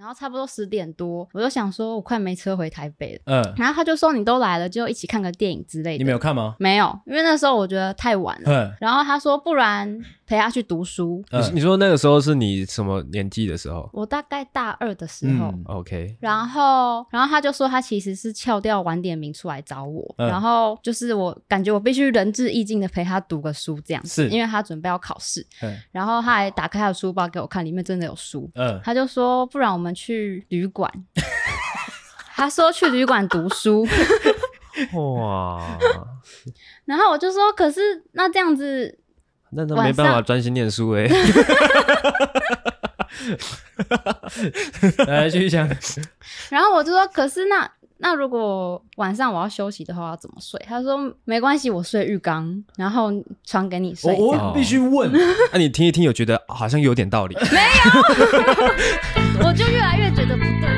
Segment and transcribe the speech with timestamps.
[0.00, 3.20] 然后差不多十点多，我就想说我快没车回台北了。
[3.26, 5.98] 嗯，然后他就说你都来了，就一起看个电影之类的。
[5.98, 6.56] 你没有看吗？
[6.58, 8.50] 没有，因为那时候我觉得太晚了。
[8.50, 11.22] 嗯，然后他说不然陪他去读书。
[11.30, 13.90] 嗯，你说那个时候是你什么年纪的时候？
[13.92, 15.48] 我大概大二的时候。
[15.48, 16.16] 嗯，OK。
[16.18, 25.46] 然后，然后他就说他其实是翘掉晚点名出来找我，嗯然后就是我感觉我必须仁至义尽的陪他读个书这样子，是因为他准备要考试。
[25.60, 28.50] 嗯然后他还打开他的书包给我看，里面真的有书。
[28.54, 30.90] 嗯，他就说不然我们去旅馆。
[32.34, 33.86] 他说去旅馆读书。
[34.94, 35.78] 哇，
[36.86, 38.98] 然后我就说可是那这样子。
[39.50, 41.10] 那他没办法专心念书哎、欸。
[45.06, 45.68] 来继续讲。
[46.48, 47.70] 然后我就说，可是那
[48.02, 50.58] 那如果晚上我要休息的话，要怎么睡？
[50.66, 53.10] 他说没关系，我睡浴缸，然后
[53.44, 54.10] 床给你睡。
[54.18, 55.18] 我我必须问， 那、
[55.52, 57.36] 啊、你听一听，有觉得好像有点道理？
[57.52, 60.70] 没有， 我就越来越觉得不对。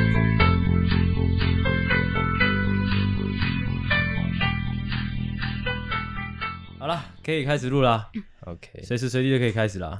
[6.77, 8.09] 好了，可以开始录了。
[8.45, 9.97] OK，随时随地就可以开始了。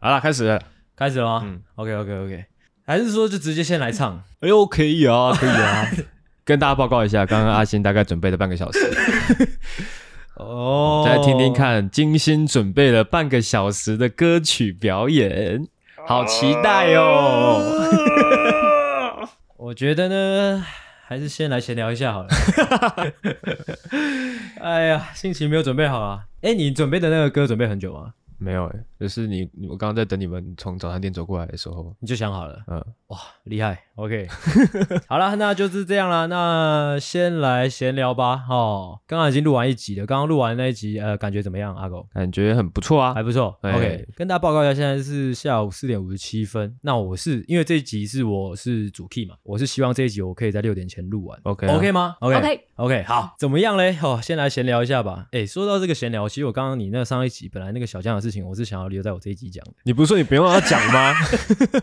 [0.00, 0.58] 好了，开始了，
[0.96, 1.42] 开始了吗？
[1.44, 2.46] 嗯，OK，OK，OK。
[2.86, 4.24] 还是说就直接先来唱？
[4.40, 5.86] 哎呦，可以啊，可以啊。
[6.44, 8.78] 跟大家报告一下，刚刚阿星大概准备了半个小时。
[10.36, 15.68] 哦，再听听看，精心准备了半个小时的歌曲表演，
[16.06, 17.60] 好期待哦。
[19.58, 20.64] 我觉得呢，
[21.06, 22.28] 还是先来闲聊一下好了。
[24.60, 26.24] 哎呀，心情没有准备好啊。
[26.40, 28.14] 哎，你准备的那个歌准备很久吗？
[28.38, 32.58] 没有哎、欸，就是你，我刚刚在等你们从早餐店走过来的时候，你就想好了。
[32.66, 33.80] 嗯，哇，厉害。
[33.96, 34.26] OK，
[35.06, 36.26] 好了，那就是这样了。
[36.26, 38.42] 那先来闲聊吧。
[38.48, 41.76] 哦，刚刚已经录完一集了，刚刚录完那一集，呃，感觉怎么样？
[41.76, 43.54] 阿狗感觉很不错啊，还不错。
[43.62, 46.74] 欸、OK，跟大家报告一下，现在是下午四点五十七分。
[46.80, 51.38] 那我是因为这一集是我是主 key 嘛，我是希望这一集我可以在六点前录完。
[51.42, 53.98] OK，OK、吗？OK OK OK，好，怎么样嘞？
[54.02, 55.26] 哦，先来闲聊一下吧。
[55.32, 59.72] 哎，说到这个闲聊，其实我刚刚你那上一集本来那个小将的事情，我是想要留在我这一集讲的。
[59.82, 61.12] 你不是说你不用让他讲吗？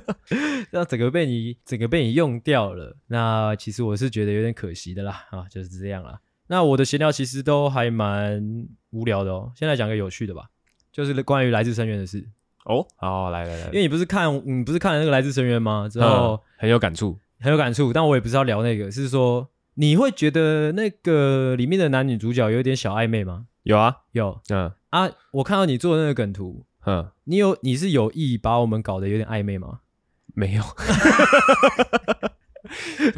[0.71, 2.95] 那整个被你整个被你用掉了。
[3.07, 5.25] 那其实我是觉得有点可惜的啦。
[5.29, 6.19] 啊，就是这样啦。
[6.47, 9.51] 那我的闲聊其实都还蛮无聊的哦。
[9.55, 10.49] 先来讲个有趣的吧，
[10.91, 12.27] 就是关于来自深渊的事。
[12.65, 15.87] 哦，好，来来来，因为你不是看你不是看了那个来自深渊吗？
[15.87, 17.93] 之后、嗯、很有感触，很有感触。
[17.93, 23.47] 但我也不是要聊那个，是说你会觉得那个里面的男女主角有点小暧昧吗？
[23.63, 24.41] 有啊，有。
[24.49, 26.65] 嗯啊，我看到你做的那个梗图。
[26.85, 29.81] 嗯，你有你是有意把我们搞得有点暧昧吗？
[30.39, 30.63] 没有，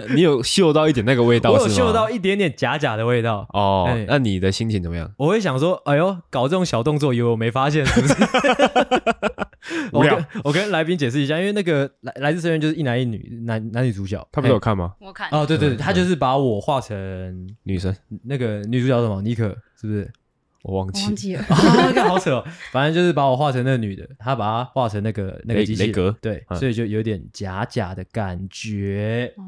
[0.15, 1.63] 你有嗅到一点那个味道是吗？
[1.63, 3.85] 我有嗅到一点点假假的味道哦。
[3.87, 5.11] 欸、那你的心情怎么样？
[5.17, 8.15] 我会想说，哎呦，搞这种小动作，以为我没发现，是不是？
[9.91, 14.93] 我跟我跟来宾解释一下，因为那个来来自深渊就是一男一女男男女主角，他不是有看吗？
[14.99, 20.11] 我看哦，对对对，嗯、他就是把我画成女生，那个女主角什么妮可，是不是？
[20.63, 22.47] 我忘记，忘记了， 那个好扯哦。
[22.71, 29.33] 反正就是把我画成那个女的，她把她画成那个那个机器雷格，对、嗯，所以就有点假假的感觉。
[29.37, 29.43] 哦，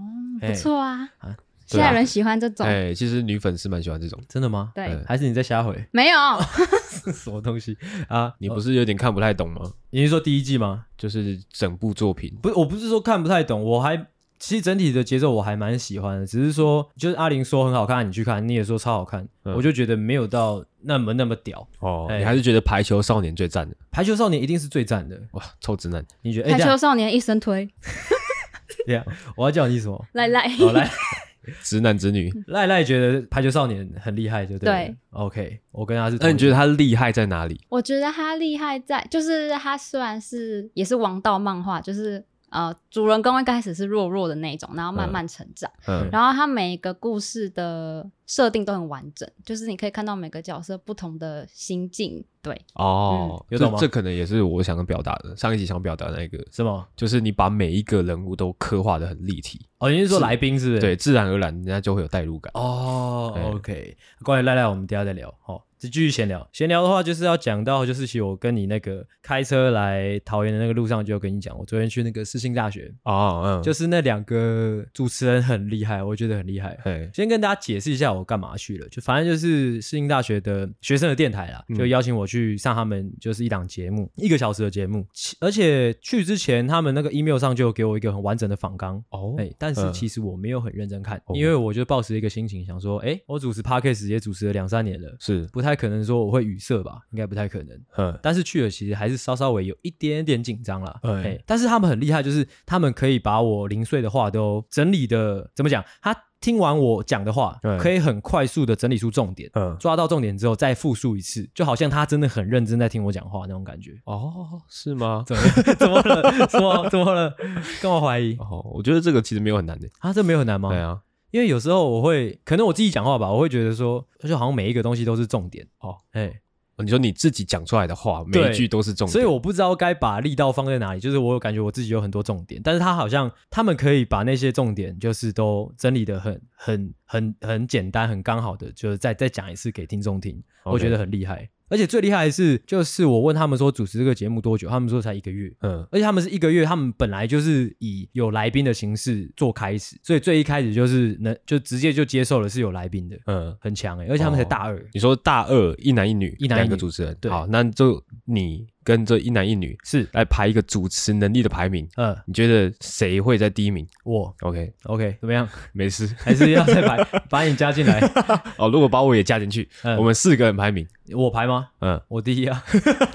[0.47, 1.35] 不错啊，啊
[1.65, 2.65] 现在人喜欢这种。
[2.65, 4.71] 哎、欸，其实女粉丝蛮喜欢这种，真的吗？
[4.75, 5.73] 对，还是你在瞎回？
[5.91, 6.17] 没有，
[7.13, 7.77] 什么东西
[8.09, 8.33] 啊？
[8.39, 9.71] 你不是有点看不太懂吗？
[9.91, 10.85] 你是说第一季吗？
[10.97, 14.07] 就是整部作品，不是，我不是说看不太懂，我还。
[14.45, 22.17] 其实整体的节奏我还蛮喜欢的，只是说就是阿玲说很好看，你去看，你也说超好看，嗯、我就觉得没有到那么那么屌哦、欸。
[22.17, 23.73] 你还是觉得排球少年最赞的？
[23.89, 26.05] 排球少年一定是最赞的哇，臭直男！
[26.23, 26.51] 你觉得？
[26.51, 27.65] 排球少年一生推。
[28.85, 29.05] 对呀，
[29.37, 30.05] 我要叫你什么？
[30.11, 30.45] 赖赖。
[30.49, 30.91] 好来，
[31.63, 32.29] 直男直女。
[32.47, 34.69] 赖赖觉得排球少年很厉害，就对。
[34.69, 34.95] 对。
[35.11, 36.17] OK，我跟他是。
[36.19, 37.61] 那你觉得他厉害在哪里？
[37.69, 42.25] 我觉得他厉害在，就是他虽然是也是王道漫画，就是。
[42.53, 53.77] 呃，主人公一开始是弱弱的那种，然后慢慢成长，嗯，然后他每一个故事的设定都很完整，就是你可以看到每个角色不同的心境，对，哦，嗯、有懂吗？
[53.79, 56.87] 这这可能也是我想表达的，上一集想表达的那个是吗？
[56.95, 60.81] 就是你把每一个人物都刻画的很立体，哦，你是说来宾是不是？
[60.81, 62.51] 对，自然而然人家就会有代入感。
[62.55, 65.61] 哦，OK，关于赖赖，我们等下再聊，好、哦。
[65.83, 76.79] 继续闲聊，闲聊的话就是要讲到，就是其实我跟你那个开车来桃园的那个路上，就跟你讲，我昨天去那个世新大学哦，嗯，就是那两个主持人很厉害，我觉得很厉害。
[76.85, 85.05] 嘿，先跟大家解释一下我干嘛去了，就反正就是世新大学的学生的电台啦，就邀请我去上他们就是一档节目，一个小时的节目。
[85.39, 97.79] 而且去之前，他们那个 email 上就给我一个很完整的访纲哦，哎，但是其实我没有很认真看，因为我就抱持一个心情想说，哎，我主持 Podcast 也主持了两三年了，是不太可能说我会语塞吧，应该不太可能。
[97.97, 100.99] 嗯，但是去了其实还是稍稍微有一点点紧张啦。
[101.03, 105.83] 哎，但是他们很厉害，就是他们可以把我零碎的话都整理的，怎么讲？
[106.01, 106.15] 他。
[106.43, 113.91] 听完我讲的话，可以很快速的整理出重点，嗯，抓到重点之后再复述一次，就好像他真的很认真在听我讲话那种感觉。
[114.03, 115.23] 哦，是吗？
[115.25, 115.43] 怎 么
[115.77, 116.45] 怎么了？
[116.47, 117.33] 怎么 怎么了？
[117.81, 118.35] 跟我怀疑？
[118.39, 119.87] 哦，我觉得这个其实没有很难的。
[119.99, 120.67] 啊，这没有很难吗？
[120.67, 120.99] 对啊，
[121.31, 125.65] 因为有时候我会，可能我自己讲话吧，我会觉得说，就好像每一个东西都是重点。
[125.79, 126.41] 哦，哎。
[126.77, 130.99] 你说你自己讲出来的话，每一句都是重点，所以我不知道该把力道放在哪里。
[130.99, 141.47] 就是我有感觉我自己有很多重点，但是他好像他们可以把那些重点，就是都整理的很很很很简单，很刚好的，就是再再讲一次给听众听.我觉得很厉害。
[141.69, 145.51] 而且最厉害的是，就是我问他们说主持这个节目多久，他们说才一个月。
[145.61, 153.17] 嗯，而且他们是一个月，他们本来就是以有来宾的形式做开始，所以最一开始就是能就直接就接受了是有来宾的。
[153.27, 154.77] 嗯，很强哎、欸，而且他们才大二。
[154.77, 158.67] 哦、你说大二一男一女，一男一个主持人，对，好，那就你。
[158.83, 163.87] 跟这一男一女是来排一个主持能力的排名，嗯，你觉得谁会在第一名？
[164.03, 165.47] 我，OK OK，怎么样？
[165.71, 167.99] 没事，还是要再排， 把你加进来。
[168.57, 170.85] 哦，如果把我也加进去，我们四个人排名，
[171.15, 171.69] 我排吗？
[171.79, 172.63] 嗯，我第一啊。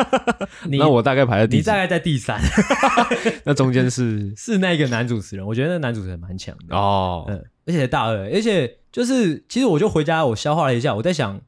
[0.70, 2.40] 那我大概排在第，你大概在第三。
[3.44, 11.40] 那中间是是那个男主持人，我觉得那男主持人蛮强的哦，嗯，而且大二，而且就是其实我就回家，我消化了一下，我在想。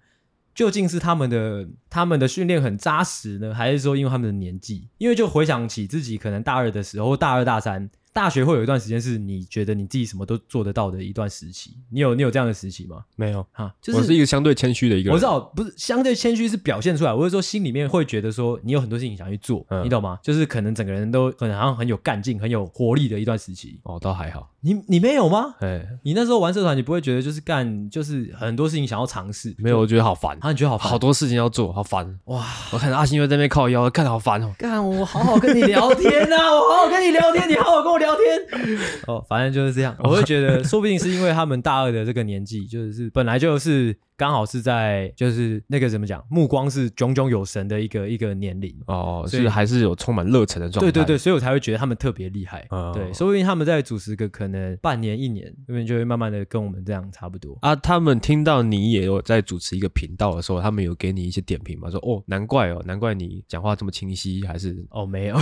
[0.61, 4.87] 究竟是他们的他们的训练很扎实呢，还是说因为他们的年纪？
[4.99, 7.89] 因为就回想起自己可能大二的时候，大二大三。
[8.13, 13.05] 大学会有一段时间是你觉得你自己什么都做得到的一段时期，你有你有这样的时期吗？
[13.15, 15.15] 没有哈，就是我是一个相对谦虚的一个人。
[15.15, 20.19] 我知道不是相对谦虚是表现出来，我是说心里面会觉得说你有很多事情想去做，嗯、你懂吗？
[20.25, 23.79] 就是可能整个人都可能好像很有干劲、很有活力的一段时期。
[23.85, 24.51] 哦，倒还好。
[24.63, 25.55] 你你没有吗？
[25.61, 29.55] 哎，你那时候玩社团，你不会觉得就是干就是很多事情想要尝试？
[29.59, 30.37] 没有，我觉得好烦。
[30.41, 30.89] 啊，你觉得好烦？
[30.91, 32.19] 好多事情要做，好烦。
[32.27, 34.53] 哇，我看到阿星又在那边靠腰，干得好烦哦。
[34.59, 38.79] 干，我好好跟你聊天呐、啊，我好好跟你聊天，你好好跟我聊天。
[39.09, 39.97] 哦，反正就是这样。
[40.01, 43.97] 我会觉得，说不定是因为他们大二的这个年纪，就是本来就是。
[44.21, 50.93] 刚好是在就是那个怎么讲，目光是炯炯有神的一个一个年龄哦，所以还是有充满热忱的状态。
[50.93, 52.67] 对对对，所以我才会觉得他们特别厉害。
[52.69, 57.75] 哦、对，说不定他们在主持个可能半年一年，那边就会慢慢的跟我们这样差不多啊。
[57.75, 61.89] 他们听到你也有在主持一个频道的时候，他们有给你一些点评吗？
[61.91, 65.39] 说哦，难怪哦，难怪你讲话这么清晰，还是哦没有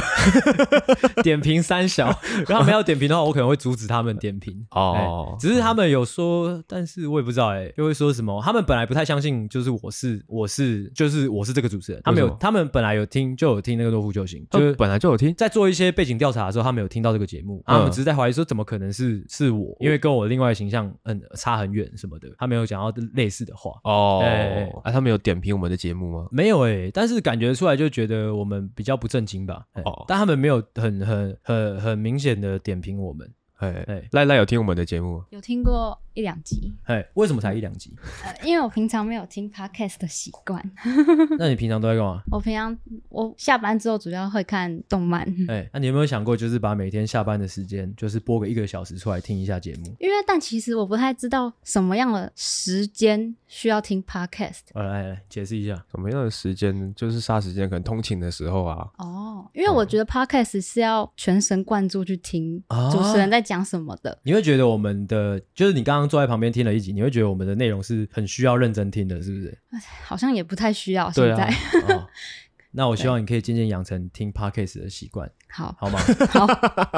[1.24, 2.06] 点评三小，
[2.46, 5.36] 然后他们要点评的话，我可能会阻止他们点评哦。
[5.40, 8.40] 只是他们有说，但是我也不知道哎，又会说什么？
[8.44, 12.00] 他们本来不太相信，就是我是我是就是我是这个主持人。
[12.04, 24.20] 他们有他们本来有听就有听那个诺夫救星，就是本来就有听，在做一些背景调查的时候，他们有听到这个节目，他们只是在怀疑说怎么可能是是我，因为跟我另外的形象很差很远什么的，他没有讲到类似的话哦。
[24.22, 26.28] 哎，啊，他们有点评我们的节目吗？
[26.30, 29.64] 没有哎，但是感觉出来就觉得我们比较不正经吧。
[29.84, 33.26] 哦，但他们没有很很很很明显的点评我们。
[33.58, 35.22] 哎哎，赖赖有听我们的节目？
[35.30, 36.72] 有听过一两集。
[36.84, 37.92] 哎，为什么才一两集？
[38.24, 40.62] 呃，因为我平常没有听 podcast 的习惯。
[41.36, 42.22] 那你平常都在干嘛？
[42.30, 42.76] 我平常
[43.08, 45.22] 我下班之后主要会看动漫。
[45.48, 49.86] 哎，那你有没有想过，就是把每天下班的时间，就是播个一个小时出来听一下节目？
[49.98, 54.60] 因为，但其实我不太知道什么样的时间需要听 podcast。
[54.74, 56.94] 来来来，解释一下，什么样的时间？
[56.94, 58.88] 就是杀时间，可能通勤的时候啊。
[58.98, 62.62] 哦，因为我觉得 podcast 是要全神贯注去听
[62.92, 63.47] 主持人在。
[63.48, 64.18] 讲什么的？
[64.22, 69.58] 你会觉得我们的就是你刚刚坐在旁边听了一集，你会觉得我们的内容是很需要认真听的，是不是？
[70.04, 71.10] 好像也不太需要。
[71.10, 71.46] 现在，
[71.88, 72.06] 哦、
[72.72, 75.30] 那我希望你可以渐渐养成听 Podcast 的习惯。
[75.50, 75.98] 好，好吗？
[76.28, 76.46] 好，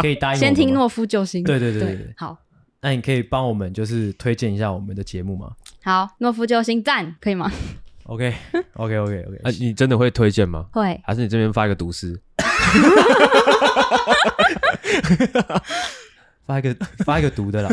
[0.03, 0.41] 可以答应。
[0.41, 1.45] 先听诺夫救星。
[1.45, 2.37] 对对对对，对好，
[2.81, 5.53] 那你可以帮我们就是推荐一下我们的节目吗？
[5.85, 7.49] 好，诺夫救星赞，可以吗
[8.05, 8.35] ？OK
[8.75, 10.67] OK OK OK，啊，你真的会推荐吗？
[10.73, 12.21] 会，还是你这边发一个毒誓？
[16.51, 16.75] 发一个
[17.07, 17.71] 发一个毒的啦，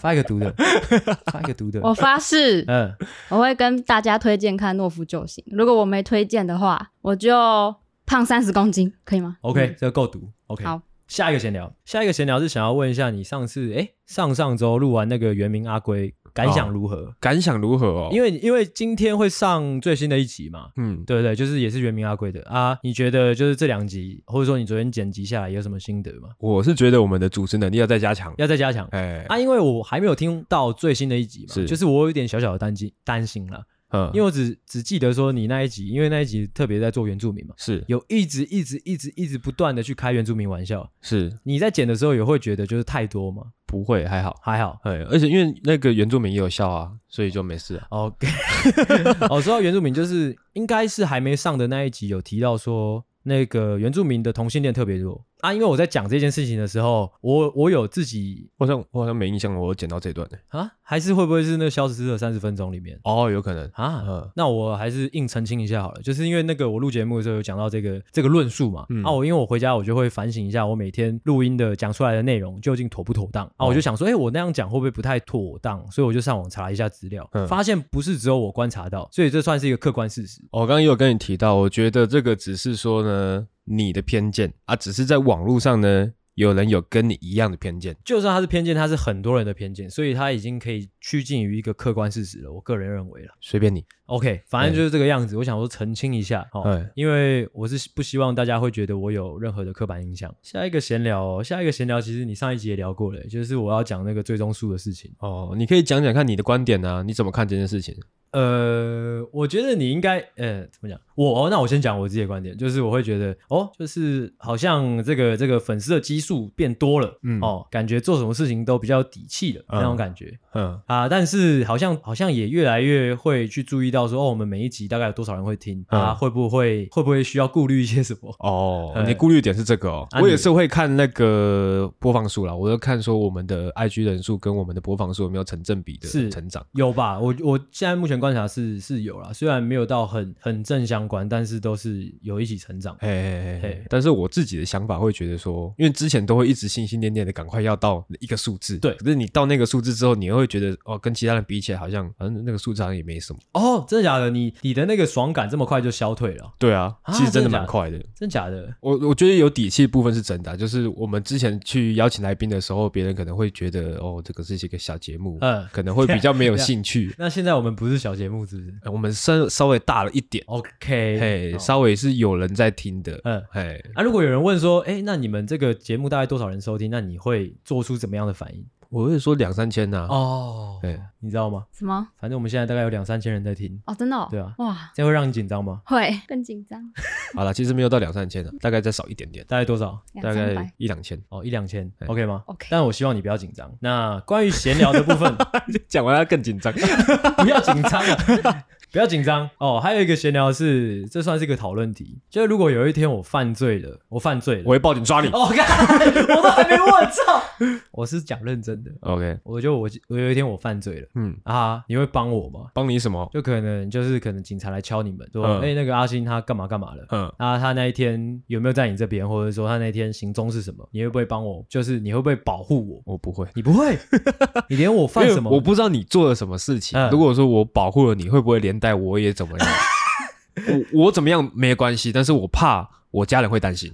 [0.00, 0.50] 发一个毒的，
[1.30, 1.78] 发一个毒的。
[1.82, 2.90] 我发誓，嗯，
[3.28, 5.44] 我会跟大家推荐看《诺夫救星》。
[5.54, 7.74] 如果我没推荐的话，我就
[8.06, 10.30] 胖三十公斤，可以吗？OK，这个够毒。
[10.46, 16.96] OK，好，下一个闲聊，下一个闲聊是想要问一下你上次哎上上周录完那个原名阿龟感想如何？
[16.96, 18.08] 哦、感想如何哦？
[18.12, 22.76] 因为因为今天会上最新的一集嘛，嗯，对对，就是也是原名阿龟的啊。
[22.82, 26.30] 你觉得就是这两集，或者说你昨天剪辑下来有什么心得吗？
[26.38, 28.88] 我是觉得我们的主持能力要再加强，要再加强。
[28.90, 33.62] 哎啊，因为我还没有听到最新的一集嘛，是就是我有一点小小的担心担心了。
[33.94, 40.90] 嗯，因为我只只记得说你那一集，因为那一集特别在做原住民嘛，是有一直一直一直一直不断的去开原住民玩笑。
[41.00, 43.44] 是你在剪的时候也会觉得就是太多吗？
[43.66, 44.80] 不会，还好，还好。
[44.82, 47.86] 哎，而且因为那个原住民也有笑啊，所以就没事啊。
[47.90, 48.26] OK，
[49.30, 53.04] 哦，说到原住民，就是应该是还没上的那一集有提到说。
[53.26, 62.98] 那个原住民的同性恋特别多啊，因为我在讲这件事情的时候，我我有自己，我好像我好像没印象，我有剪到这段呢啊，还是会不会是那个消失的三十分钟里面？
[63.04, 75.84] 哦，有可能啊，嗯，那我还是硬澄清一下好了，就是因为那个我录节目的时候有讲到这个这个论述嘛，嗯、啊，我因为我回家我就会反省一下，我每天录音的讲出来的内容究竟妥不妥当啊，我就想说，哎、欸，我那样讲会不会不太妥当？
[75.90, 80.40] 所以我就上网查了一下资料，嗯、发现不是只有我观察到，所以这算是一个客观事实。
[80.52, 83.46] 我刚刚也有跟你提到，我觉得这个只是说呢。
[83.64, 87.96] 你的偏见啊，只是在网络上呢，有人有跟你一样的偏见。
[88.04, 92.52] 就算他是偏见，他是很多人的偏见，所以他已经可以趋近于一个客观事实了。
[92.52, 93.84] 我个人认为了，随便你。
[94.06, 95.34] OK，反正就是这个样子。
[95.34, 100.34] 嗯、我想说澄清一下哦，嗯、因为我是不希望大家会觉得我有任何的刻板印象。
[100.42, 105.54] 下一个闲聊、哦，下一个闲聊，其实你上一集也聊过了，就是我要讲那个最终数的事情哦。
[105.56, 107.96] 你可以讲讲看你的观点啊，你怎么看这件事情？
[108.34, 111.00] 呃，我觉得你应该，呃，怎么讲？
[111.14, 126.12] 我、哦，那我先讲我自己的观点，就是我会觉得，哦，就是好像这个这个粉丝的基数变多了，嗯，哦，感觉做什么事情都比较有底气了，嗯、那种感觉，嗯啊，但是好像好像也越来越会去注意到说，哦，我们每一集大概有多少人会听、嗯、啊？
[126.14, 128.34] 会不会会不会需要顾虑一些什么？
[128.40, 137.20] 哦，嗯、 你顾虑点是这个哦，啊、我也是会看那个播放数啦，我就看说我们的 IG 人数跟我们的播放数有没有成正比的成长，有吧？
[137.20, 142.96] 我我现在目前观察是是有啦，虽然没有到很很正相关，但是都是有一起成长。
[142.98, 143.84] 嘿嘿嘿嘿。
[143.90, 148.94] 但是我自己的想法会觉得说，因为之前都会一直心心念念的赶快要到一个数字，对。
[148.94, 153.38] 可是你到那个数字之后，你又会觉得哦，跟其他人比起来，好像反正那个数字好像也没什么。
[153.52, 154.30] 哦，真的假的？
[154.30, 156.50] 你你的那个爽感这么快就消退了？
[156.58, 158.02] 对啊，其实真的蛮快的。
[158.14, 158.74] 真假的？
[158.80, 167.14] 我我觉得有底气的部分是真的，就是我们之前去邀请来宾的时候，别人可能会觉得哦，这个是一个小节目，嗯，可能会比较没有兴趣。
[167.18, 168.74] 那现在我们不是小节目，是不是？
[168.92, 169.48] 我们声。
[169.48, 176.90] 稍微大了一点，OK，嘿，稍微是有人在听的，嗯，嘿，啊，如果有人问说，哎，那你们这个节目大概多少人收听？
[176.90, 178.62] 那你会做出怎么样的反应？
[178.94, 181.64] 我会说两三千呐，哦，对，你知道吗？
[181.72, 182.06] 什么？
[182.16, 184.28] 反正我们现在大概有两三千人在听，哦，真的？
[184.30, 185.82] 对啊，哇，这样会让你紧张吗？
[185.84, 186.80] 会，更紧张。
[187.34, 190.00] 好了，其实没有到两三千的，大概再少一点点，大概多少？
[190.22, 192.68] 大概一两千，哦，一两千，OK 吗？OK。
[192.70, 193.68] 但我希望你不要紧张。
[193.80, 195.34] 那关于闲聊的部分，
[195.88, 196.72] 讲完要更紧张，
[197.38, 198.64] 不要紧张啊。
[198.92, 205.26] 不要紧张哦，还有一个闲聊是，这算是一个讨论题，就是如果有一天我犯罪了，我犯罪了，我会报警抓你。
[205.30, 207.42] 哦，我都还没问，操！
[207.90, 208.92] 我是讲认真的。
[209.00, 212.66] OK，我就我我有一天我犯罪了，嗯啊，你会帮我吗？
[212.74, 213.26] 帮你什么？
[213.32, 217.06] 就可能就是可能警察来敲你们，说，哎，那个阿星他干嘛干嘛了？
[217.10, 220.86] 嗯，啊，他那一天有没有在你这边，或者说他那天行踪是什么？
[220.92, 221.64] 你会不会帮我？
[221.68, 223.14] 就是你会不会保护我？
[223.14, 223.98] 我不会，你不会，
[224.68, 225.50] 你连我犯什么？
[225.50, 227.00] 我不知道你做了什么事情。
[227.10, 228.74] 如果说我保护了你，会不会连？
[228.84, 229.68] 带我也怎么样？
[230.92, 233.90] 我我怎么样没关系，但是我怕我家人会担心。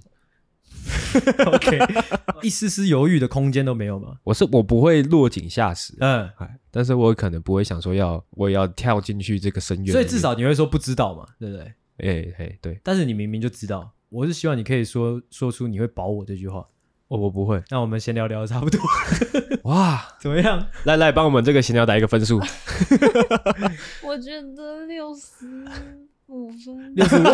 [1.47, 1.79] OK，
[2.43, 4.17] 一丝丝犹豫的空间都没有吗？
[4.25, 6.29] 我是我不会落井下石，嗯，
[6.71, 11.64] 但是我可能不会想说要我也要跳进去这个深渊，所以至少你会说不知道嘛，对不对？
[11.99, 16.67] 哎哎、欸，对，但是你明明就知道，我是希望你可以说说出你会保我这句话。
[17.09, 18.81] 我我不会，那我们闲聊聊的差不多。
[19.64, 20.64] 哇， 怎么样？
[20.85, 22.38] 来来，帮我们这个闲聊打一个分数。
[24.05, 25.45] 我觉得六十
[26.29, 26.95] 五分。
[26.95, 27.25] 六十五。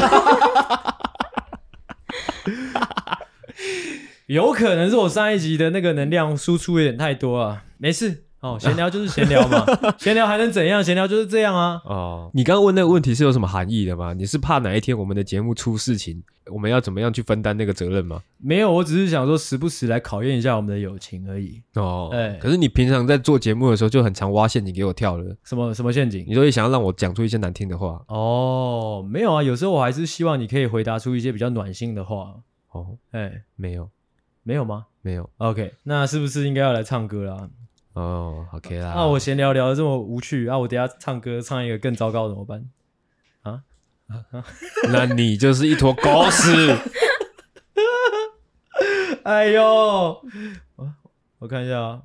[4.26, 8.24] 有可能是我上一集的那个能量输出有点太多啊，没事。
[8.40, 9.64] 哦，闲聊就是闲聊嘛，
[9.98, 10.84] 闲聊还能怎样？
[10.84, 11.80] 闲聊就是这样啊。
[11.84, 14.12] 哦，你刚刚问那个问题是有什么含义的吗？
[14.12, 16.22] 你是怕哪一天我们的节目出事情，
[16.52, 18.20] 我们要怎么样去分担那个责任吗？
[18.38, 21.60] 没有，我只是想说时不时来考验一下我们的友情而已。
[21.74, 25.34] 哦，哎对，可是你平常在做节目的时候就很常挖陷阱给我跳了。
[25.42, 26.24] 什么什么陷阱？
[26.28, 28.00] 你都会想要让我讲出一些难听的话？
[28.08, 32.34] 哦，没有啊，有时候我还是希望你可以回答出一些比较暖心的话。
[32.76, 33.90] 哦，哎嘿，没有，
[34.42, 34.86] 没有吗？
[35.02, 35.28] 没有。
[35.38, 37.48] OK，那是不是应该要来唱歌啦？
[37.94, 38.92] 哦，OK 啦。
[38.94, 42.68] 那我闲聊聊得这么无趣，啊，我等下唱歌唱一个更糟糕怎么办？
[43.42, 43.62] 啊
[44.08, 44.44] 啊！
[44.92, 46.76] 那你就是一坨狗屎！
[49.24, 49.64] 哎呦，
[50.76, 50.94] 我
[51.38, 52.02] 我看一下啊，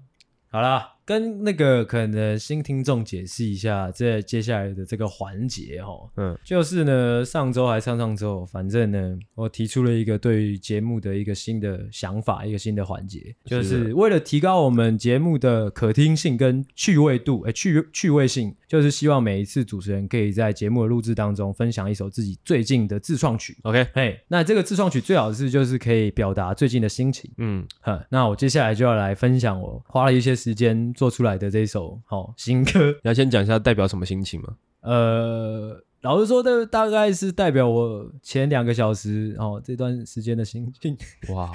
[0.50, 0.96] 好啦。
[1.06, 23.58] 跟那个可能新听众解释一下，这接下来的这个环节哈，嗯，就是呢，上周还上上周，反正呢，我提出了一个对于节目的一个新的想法，一个新的环节，就是为了提高我们节目的可听性跟趣味度，哎，趣趣味性，就是希望每一次主持人可以在节目的录制当中分享一首自己最近的自创曲。
[23.64, 27.30] OK，嘿，那这个自创曲最好是就是可以表达最近的心情。
[27.38, 30.91] 嗯，哼，那我接下来就要来分享我花了一些时间。
[30.94, 34.56] 做出来的这一首好、哦、新歌， 你要先讲一下代表什么心情吗？
[34.82, 40.98] 呃，老实说，这大概是代表我前两个小时哦这段时间的心情。
[41.36, 41.52] 哇，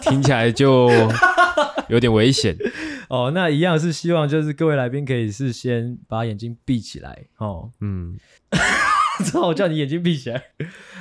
[0.00, 0.90] 听起来就
[1.88, 2.56] 有点危险
[3.10, 3.30] 哦。
[3.34, 7.70] 那一样是希望就是各位来宾可以事先把眼睛闭起来哦。
[7.82, 8.16] 嗯，
[9.22, 10.42] 之后我叫你眼睛闭起来。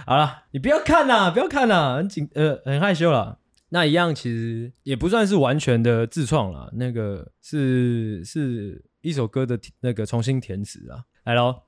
[0.06, 3.40] 好了，你不要看呐，不要看呐，很紧呃很害羞了。
[3.70, 11.64] 那一样其实也不算是完全的自创啦，那个是是一首歌的那个重新填词啊，来喽。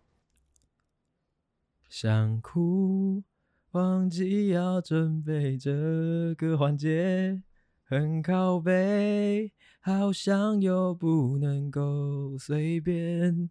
[1.90, 3.24] 想哭，
[3.72, 7.42] 忘记要准备这个环节，
[7.84, 13.50] 很靠背，好像又不能够随便，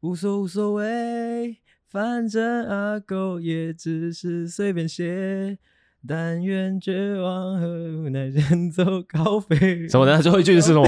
[0.00, 5.58] 无所无所谓，反正阿狗也只是随便写。
[6.06, 9.88] 但愿绝望和无奈远走高飞。
[9.88, 10.16] 什么的？
[10.22, 10.84] 最后一句是什么？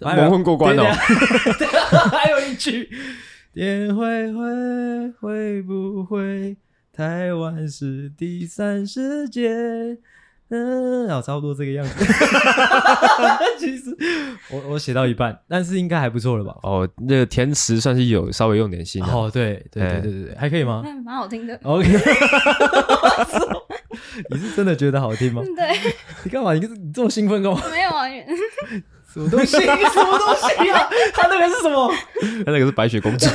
[0.00, 0.84] 蒙混过关哦。
[2.10, 2.88] 还有一句，
[3.52, 6.56] 天会会会不会？
[6.92, 9.98] 台湾是第三世界。
[10.48, 12.04] 嗯，好，差不多这个样子。
[13.58, 13.96] 其实
[14.50, 16.54] 我我写到一半，但是应该还不错了吧？
[16.62, 19.02] 哦，那个填词算是有稍微用点心。
[19.04, 20.84] 哦，对对对对对对，还可以吗？
[21.04, 21.58] 蛮好听的。
[21.64, 21.88] OK。
[24.30, 25.42] 你是真的觉得好听吗？
[25.56, 25.92] 对。
[26.24, 26.52] 你干嘛？
[26.54, 27.60] 你你这么兴奋干嘛？
[27.70, 28.06] 没有啊。
[29.12, 29.56] 什么东西？
[29.58, 30.88] 什么东西啊？
[31.12, 31.92] 他那个是什么？
[32.44, 33.26] 他那个是白雪公主。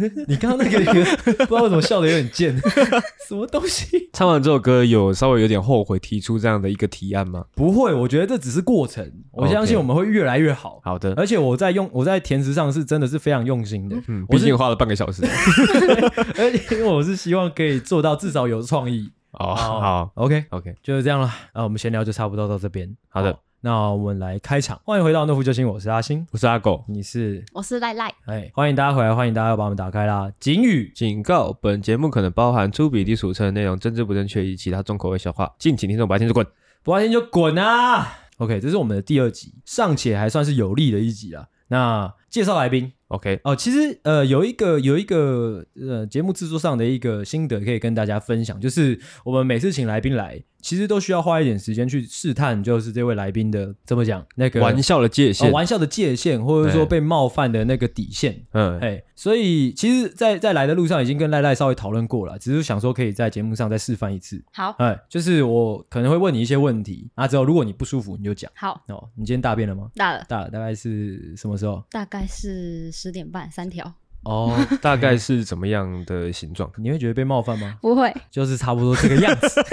[0.28, 0.78] 你刚刚那个
[1.24, 2.56] 不知道为什么笑的有点贱，
[3.28, 4.10] 什么东西？
[4.12, 7.44] 唱完这首歌有稍微有点后悔提出这样的一个提案吗？
[7.54, 10.80] 不会，我觉得这只是过程，我相信我们会越来越好。
[10.84, 15.22] 好的，而且我在用我在填词上是真的是非常用心的，嗯，毕竟花了半个小时，
[16.38, 19.10] 而且因为我是希望可以做到至少有创意。
[19.32, 21.32] 哦，好，OK OK，就是这样了。
[21.54, 22.94] 那，我们闲聊就差不多到这边。
[23.08, 23.34] 好的。
[23.64, 27.44] 那我们来开场，欢迎回到诺夫救星，我是阿星，我是阿狗，你是？
[27.52, 30.28] 我是赖赖，哎，欢迎大家回来，欢迎大家要把我们打开啦！
[30.40, 36.44] 警语，警告，本节目可能包含粗鄙低俗、成人内容、政治不正确以及其他重口味笑话，敬请听众不爱听就滚，
[36.82, 41.46] 不爱听就滚啊！OK，这是我们的第二集，尚且还算是有力的一集啊。
[41.68, 42.92] 那介绍来宾。
[43.08, 58.40] OK 哦，其实呃有一个有一个呃节目制作上的一个心得可以跟大家分享，就是我们每次请来宾来，其实都需要花一点时间去试探，就是这位来宾的怎么讲那个玩笑的界限，哦，玩笑的界限，或者说被冒犯的那个底线。
[58.52, 64.42] 嗯，哎，所以其实在，在在来的路上已经跟赖赖稍微讨论过了，只是想说可以在节目上再示范一次。
[64.52, 68.50] 好，哎，就是我可能会问你一些问题，啊，之后如果你不舒服你就讲。
[68.54, 69.90] 好，哦，你今天大便了吗？
[69.96, 71.82] 大了，大了，大概是什么时候？
[71.90, 73.92] 大概是十点半，三条。
[74.24, 76.70] 哦，大概是怎么样的形状？
[76.78, 77.76] 你会觉得被冒犯吗？
[77.80, 79.64] 不会，就是差不多这个样子。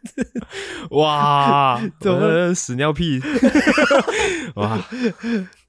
[0.92, 3.20] 哇，怎么屎尿屁？
[4.56, 4.82] 哇，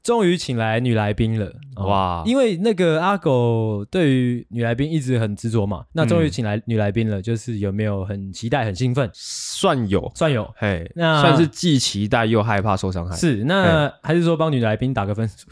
[0.02, 1.54] 终于请来女来宾了。
[1.76, 5.84] 哇，因为那个阿狗对于女来宾一直很执着嘛。
[5.92, 9.10] 那终于请来女来宾了，就是有没有很期待、很兴奋？
[9.14, 10.50] 算有，算有。
[10.58, 13.16] 嘿，那算是既期待又害怕受伤害。
[13.16, 15.50] 是，那还是说帮女来宾打个分数？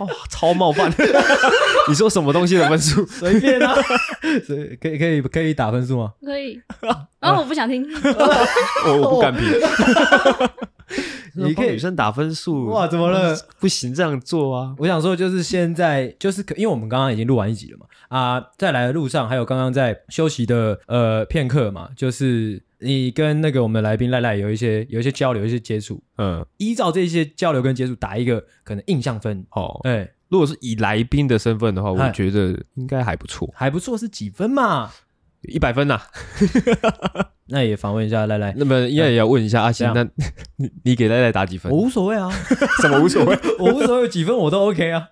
[0.00, 0.92] 哇，超冒犯！
[1.88, 3.04] 你说什么东西的分数？
[3.06, 3.74] 随便啊，
[4.46, 6.12] 所以可以可以可以打分数吗？
[6.24, 6.60] 可以。
[7.20, 7.86] 啊，我不想听，
[8.86, 9.46] 我我不敢评。
[11.36, 12.86] 你可以女生打分数哇？
[12.86, 13.36] 怎么了？
[13.58, 14.72] 不行这样做啊！
[14.78, 17.86] 我想说，就是现在，就是可，因为我们刚刚已经录完一集了嘛。
[18.08, 26.02] 啊，在来的路上，还有刚刚在休息的呃片刻嘛，就是你跟那个我们的来宾赖赖有一些有一些交流，一些接触。
[26.18, 29.44] 嗯，依照这些交流跟接触，打一个可能印象分。
[29.50, 33.50] 哦，哎，如果是以来宾的身份的话，我觉得应该还不错。
[33.56, 34.90] 还不错是几分嘛？
[35.48, 36.00] 一百分呐，
[37.48, 38.54] 那也访问一下赖赖。
[38.56, 40.02] 那么应该也要问一下阿星，那
[40.56, 41.70] 你你给赖赖打几分？
[41.70, 42.30] 我无所谓啊，
[42.80, 43.38] 什么无所谓？
[43.60, 45.08] 我无所谓，几分我都 OK 啊。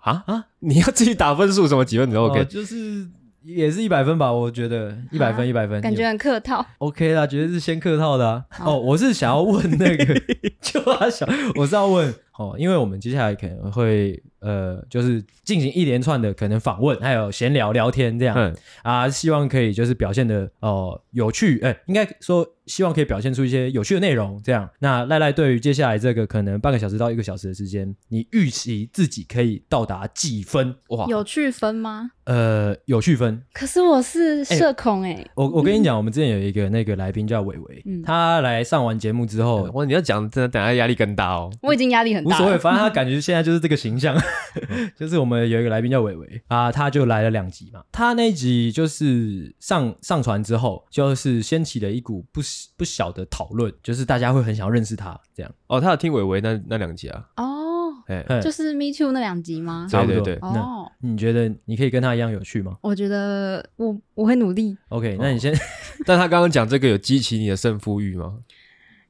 [0.00, 0.46] 啊啊！
[0.60, 2.44] 你要自己打分数，什么几分你都 OK？
[2.44, 3.08] 就是
[3.46, 6.64] 也是一百分吧，我觉得一百分一百分，感觉很客套。
[6.78, 8.44] OK 啦，绝对是先客套的。
[8.64, 10.20] 哦，我是想要问那个，
[10.60, 22.46] 就他想，我是要问哦，因为我们接下来可能会呃，就是进行一连串的可能访问，还有闲聊聊天这样、嗯、啊，希望可以就是表现的哦、呃、有趣，哎、欸，应该说。
[22.66, 24.68] 希望可以表现出一些有趣的内容，这样。
[24.80, 30.74] 那赖赖对于接下来这个可能半个小时到一个小时的时间，你预期自己可以到达几分？
[30.88, 32.10] 哇，有趣分吗？
[32.24, 33.40] 呃，有趣分。
[33.52, 35.30] 可是我是社恐哎、欸欸。
[35.36, 41.48] 我我跟你讲，我们之前有一个那个来宾叫伟伟、嗯，他来上完节目之后，哇，你要讲真的，等下压力更大哦。
[41.62, 44.16] 我已经压力很大，无所谓，反正他感觉现在就是这个形象，
[44.98, 47.84] 就是我们有一个来宾叫伟伟啊，他就来了两集嘛。
[47.92, 52.40] 他那一集就是上上传之后，就是掀起了一股不
[52.76, 53.26] 不小的。
[53.36, 59.86] 讨论就是大家会很想要认识他这样哦，他有听伟伟那那两集啊哦，哎，就是 Me Too 那两集吗？
[59.90, 62.78] 对对对哦，你觉得你可以跟他一样有趣吗？
[62.80, 64.74] 我觉得我我会努力。
[64.88, 65.58] OK，那你先，哦、
[66.06, 68.38] 但他刚刚讲这个有激起你的胜负欲吗？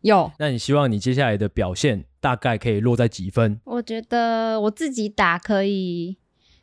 [0.00, 0.32] 有。
[0.38, 3.60] 那你希望你接下来的表现大概可以落在几分？
[3.62, 6.16] 我觉得我自己打可以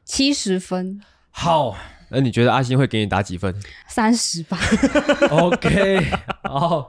[0.03, 0.99] 七十分。
[1.29, 1.77] 好。
[2.15, 3.55] 那你觉得阿星会给你打几分？
[3.87, 4.55] 三十吧。
[5.31, 5.97] OK，
[6.47, 6.85] 哦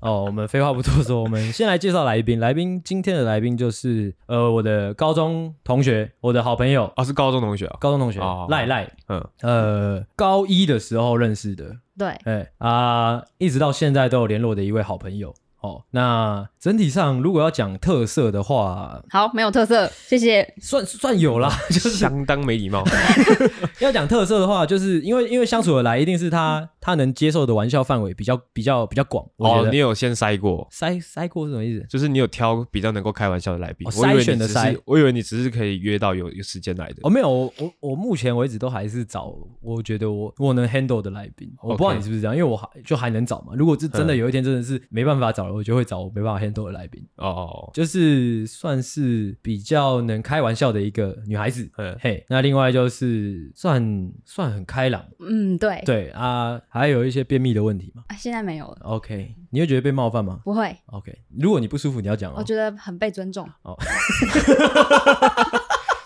[0.00, 2.38] 哦，我们废话不多说，我们先来介绍来宾。
[2.38, 15.34] 来宾今天的来宾就是呃我的高中同学，我的好朋友啊，是高中同学啊，高中同学赖赖，嗯呃高一的时候认识的，对，哎啊，一直到现在都有联络的一位好朋友。
[15.66, 20.54] 哦，那整体上如果要讲特色的话，好，没有特色，谢谢。
[20.60, 22.84] 算算有啦，就是相当没礼貌。
[23.80, 29.26] 要讲特色的话，就是因为因为相处的来，一定是他他能接受的玩笑范围比较比较比较广。
[29.38, 30.68] 哦，你有先筛过？
[30.72, 31.84] 筛筛过是什么意思？
[31.88, 33.88] 就是你有挑比较能够开玩笑的来宾。
[33.90, 36.96] 筛选的筛，我以为你只是可以约到有有时间来的。
[37.02, 41.52] 哦，没有，我我我目前为止都还是找我觉得我我能 handle 的来宾。
[41.60, 43.52] 我不知道你是不是这样，因为我还就还能找嘛。
[43.56, 45.55] 如果是真的有一天真的是没办法找了。
[45.56, 52.24] 我就会找我没办法 handle 的来宾哦，就是算是比较能开玩笑的一个女孩子，嗯嘿。
[52.28, 58.78] 那另外就是算算很开朗，嗯对对啊，还有一些便秘的问题嘛，现在没有了。
[58.82, 60.40] OK，你会觉得被冒犯吗？
[60.44, 60.76] 不会。
[60.86, 62.34] OK，如果你不舒服，你要讲哦。
[62.38, 63.48] 我觉得很被尊重。
[63.62, 63.76] 哦，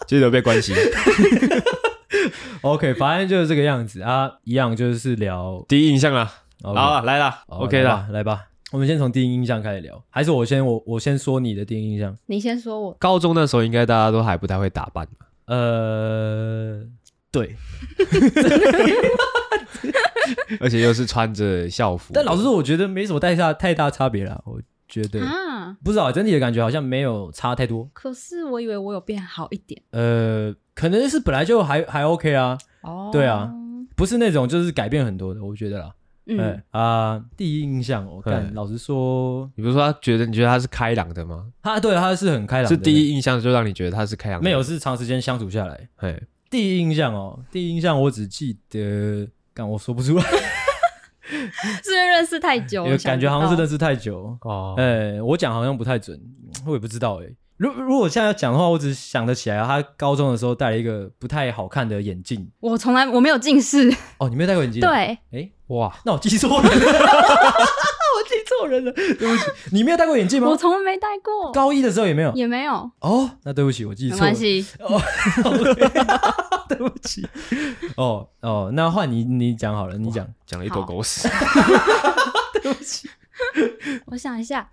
[0.06, 0.74] 记得被关心。
[2.62, 6.30] OK，反正就是这个样子啊，一样就是聊第一印象啦。
[6.62, 8.49] 好了，来了，OK 了，来吧。
[8.72, 12.16] 我们先从第一印象开始聊，还是我先我我先说你的第一印象？
[12.26, 12.92] 你先说我。
[13.00, 15.26] 高中那时候应该大家都还不太会打扮吧？
[15.46, 16.80] 呃，
[17.32, 17.56] 对，
[20.60, 22.12] 而且又是穿着校服。
[22.14, 24.40] 但老实说，我觉得没什么太大太大差别啦。
[24.44, 27.90] 我觉得啊，不知道整体的感觉好像没有差太多。
[27.92, 29.82] 可是我以为我有变好一点。
[29.90, 32.56] 呃，可能是本来就还还 OK 啊。
[32.82, 33.52] 哦，对啊，
[33.96, 35.90] 不是那种就是改变很多的，我觉得啦。
[36.26, 41.46] 嗯啊、呃，第一印象，我看老实说，你不是说他觉得你觉得他是开朗的吗？
[41.62, 44.44] 他对他是很开朗的，是第一印象就让你觉得他是开朗的？
[44.44, 45.88] 没有，是长时间相处下来。
[45.96, 50.24] 嘿，第一印象哦，第一印象我只记得，但我说不出来，
[51.82, 54.74] 是认识太久， 感觉好像是认识太久哦。
[54.76, 56.20] 哎，我讲好像不太准，
[56.66, 57.26] 我也不知道哎。
[57.56, 62.50] 如如果现在要讲的话，我只想得起来，他高中的时候戴了一个不太好看的眼镜。
[62.60, 63.94] 我从来我没有近视。
[64.16, 64.80] 哦，你没有戴过眼镜？
[64.80, 64.90] 对。
[65.30, 66.86] 哎，哇，那我记错人了。
[68.12, 69.44] 我记错人了，对不起。
[69.72, 70.48] 你没有戴过眼镜吗？
[70.48, 71.50] 我从来没戴过。
[71.52, 72.32] 高一的时候也没有。
[72.34, 72.90] 也没有。
[73.00, 74.24] 哦，那对不起，我记错了。
[74.24, 74.66] 没关系。
[74.80, 75.00] 哦，
[76.68, 77.26] 对不起。
[77.96, 81.28] 哦哦，那换你，你讲好了，你讲讲了一坨狗屎。
[82.62, 83.08] 对不起。
[84.06, 84.70] 我想一下。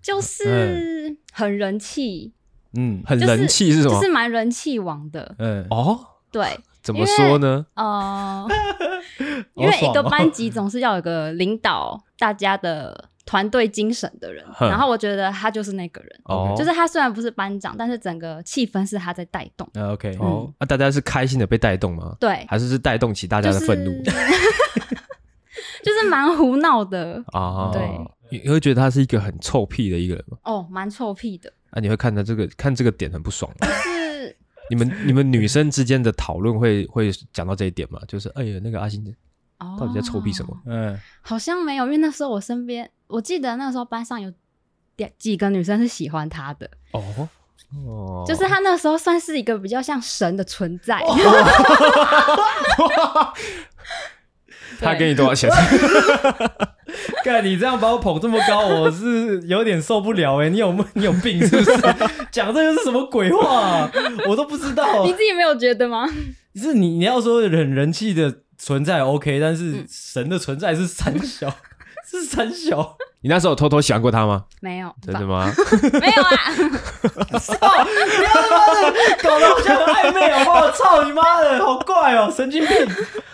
[0.00, 2.32] 就是很人气，
[2.74, 3.94] 嗯，很人气是什么？
[3.94, 6.00] 就是蛮人气王的，嗯，哦，
[6.32, 6.58] 对，
[6.88, 7.66] 怎么说呢？
[7.74, 8.48] 呃，
[9.52, 19.68] 因为一个班级总是要有个领导大家的团队精神的人，然后我觉得他就是那个人，哦，就是他虽然不是班长，但是整个气氛是他在带动。
[19.78, 22.16] OK，哦，那大家是开心的被带动吗？
[22.18, 23.92] 对，还是是带动起大家的愤怒？
[25.84, 27.86] 就是 蛮胡闹的啊，对。
[28.30, 30.38] 你会觉得他是一个很臭屁的一个人吗？
[30.44, 31.52] 哦，蛮臭屁的。
[31.70, 33.66] 啊，你会看他这个看这个点很不爽吗？
[33.66, 34.07] 是
[34.70, 38.00] 你们你们女生之间的讨论会会讲到这一点吗？
[38.08, 39.04] 就是哎呀，那个阿星
[39.78, 40.56] 到底在臭屁什么？
[40.66, 44.30] 嗯、哦，好像没有，因为那时候我身边，我记得那时候班上有
[44.96, 46.70] 几几个女生是喜欢他的。
[46.92, 47.28] 哦
[47.84, 51.00] 哦，就是他那时候算是一个比较像神的存在。
[51.00, 51.16] 哦
[54.80, 55.50] 他给你多少钱？
[57.24, 60.50] 干你这样把我捧这么高，我是有点受不了哎、欸！
[60.50, 61.76] 你有你有病是不是？
[62.30, 63.92] 讲这个是什么鬼话、啊？
[64.26, 65.04] 我都不知道。
[65.04, 66.08] 你自己没有觉得吗？
[66.54, 71.54] 是你你要说人人气的存在 OK，但是神的存在是三小，
[72.08, 72.96] 是三小。
[73.20, 74.44] 你那时候有偷偷喜欢过他吗？
[74.60, 75.52] 没有，真的吗？
[76.00, 77.38] 没有啊！
[77.40, 77.56] 操！
[77.58, 80.70] 不要他妈的搞得好像很暧昧好不好？
[80.72, 82.76] 操你妈的，好怪哦，神经病。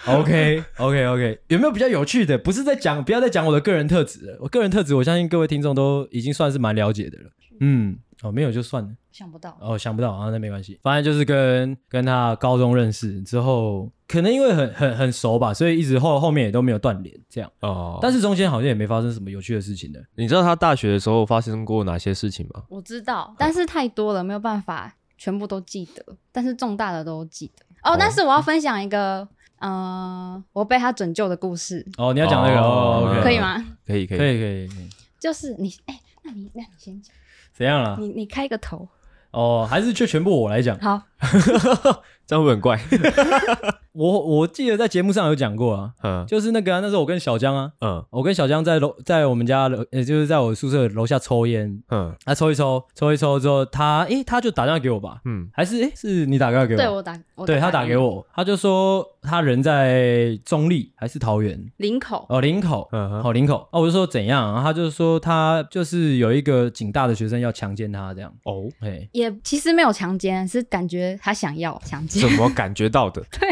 [0.06, 2.36] OK OK OK，有没有比较有趣的？
[2.38, 4.38] 不是在讲，不要再讲我的个人特质了。
[4.40, 7.24] 我个人特质，我相信各位听众都已经算是蛮了解的了。
[7.60, 8.88] 嗯，哦，没有就算了。
[9.12, 10.80] 想不到哦，想不到啊，那没关系。
[10.82, 17.50] 反正就是跟跟他高中认识之后，可能因为很很很熟吧，所以一直后后面也都没有断联这样。
[17.60, 20.04] 哦，但是中间好像也没发生什么有趣的事情的。
[20.16, 22.62] 你知道他大学的时候发生过哪些事情吗？
[22.68, 26.04] 我知道，但是太多了，没有办法全部都记得。
[26.30, 27.64] 但是重大的都记得。
[27.82, 29.26] 哦，哦但是我要分享一个，
[29.60, 31.86] 嗯、呃，我被他拯救的故事。
[31.96, 33.56] 哦，你要讲那个哦，可以吗？
[33.86, 34.88] 可以可以可以可以。
[35.18, 37.14] 就是你，哎、欸，那你那你先讲。
[37.54, 37.96] 怎样了？
[37.98, 38.86] 你你开个头。
[39.30, 40.78] 哦，还是就全部我来讲。
[40.78, 41.02] 好，
[42.26, 42.80] 这样会不会很怪？
[43.94, 56.76] 我我记得在节目上有讲过啊，嗯，就是那个、啊、那时候我跟小江啊，嗯，我跟小江在楼在我们家楼，也，就是在我宿舍楼下抽烟，嗯，他抽一抽，抽一抽之后，他诶他就打电话给我吧，嗯，还是诶是你打电话给我？
[56.76, 61.58] 对我打，我打对他打给我，他就说他人在中立还是桃园？
[61.78, 64.52] 林口哦，林口，嗯哼，好林口，哦，我就说怎样？
[64.52, 73.22] 然后他就是说他就是有一个警大的学生要强奸他这样，哦，哎，也其实没有强奸，是感觉他想要强奸，怎么感觉到的？
[73.40, 73.48] 对。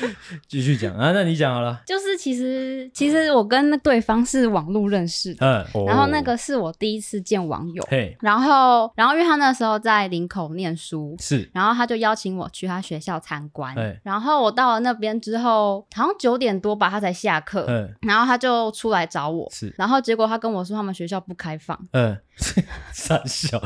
[0.48, 1.80] 继续讲啊，那你讲好了。
[1.86, 22.16] 就是其实其实我跟那对方是网络认识的，嗯，然后那个是我第一次见网友，嘿，然后然后因为他那时候在林口念书，是，然后他就邀请我去他学校参观，然后我到了那边之后，好像九点多吧，他才下课，嗯，然后他就出来找我，是，然后结果他跟我说他们学校不开放，嗯，
[22.92, 23.60] 三小，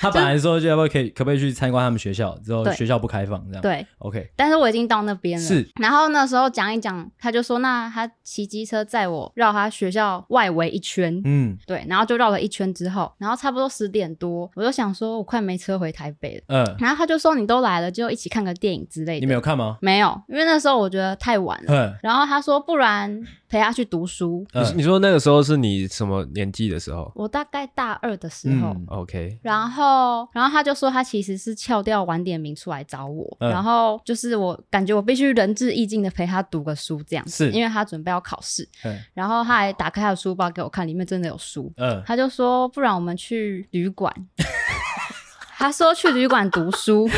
[0.00, 5.68] 他本来说就要不要可以可不可以去参观他们学校，之后学校不开放这样，对，OK，但是我已经到那边了，是。
[5.80, 19.20] 然后那时候讲一讲，他就说：“那他骑机车载我绕他学校外围一圈，嗯，对，然后就绕了一圈之后，然后差不多十点多，我就想说，我快没车回台北了，嗯，然后他就说：你都来了，就一起看个电影之类的。
[19.20, 19.78] 你没有看吗？
[19.80, 21.72] 没有，因为那时候我觉得太晚了。
[21.72, 24.46] 嗯，然后他说，不然。”陪他去读书。
[24.74, 27.10] 你说那个时候是你什么年纪的时候？
[27.14, 28.76] 我大概大二的时候。
[28.88, 29.38] OK。
[29.42, 33.36] 然后，然后他就说他其实是翘掉晚点名出来找我。
[33.38, 37.24] 然后就是我感觉我必须仁至义尽的陪他读个书这样。
[37.24, 37.50] 子。
[37.50, 38.68] 因为他准备要考试。
[39.14, 41.72] 然后他还打开他的书包给我看，里面真的有书。
[41.76, 42.02] 嗯。
[42.06, 44.12] 他就说，不然我们去旅馆。
[45.56, 47.08] 他说去旅馆读书。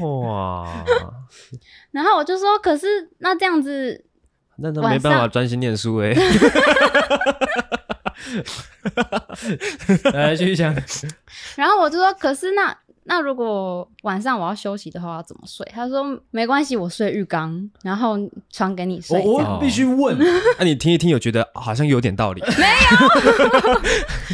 [0.00, 0.84] 哇。
[1.90, 2.86] 然后我就说，可是
[3.18, 4.04] 那这样子。
[4.60, 6.20] 那都没办法专心念书哎、欸。
[10.12, 10.74] 来继续讲。
[11.56, 15.66] 然后我就说，可是那那如果晚上我要休息的话，要怎么睡？
[15.74, 18.16] 他说没关系，我睡浴缸，然后
[18.52, 19.20] 床给你睡。
[19.22, 20.26] 我必须问， 那、
[20.58, 22.40] 啊、你听一听，有觉得好像有点道理？
[22.58, 22.66] 没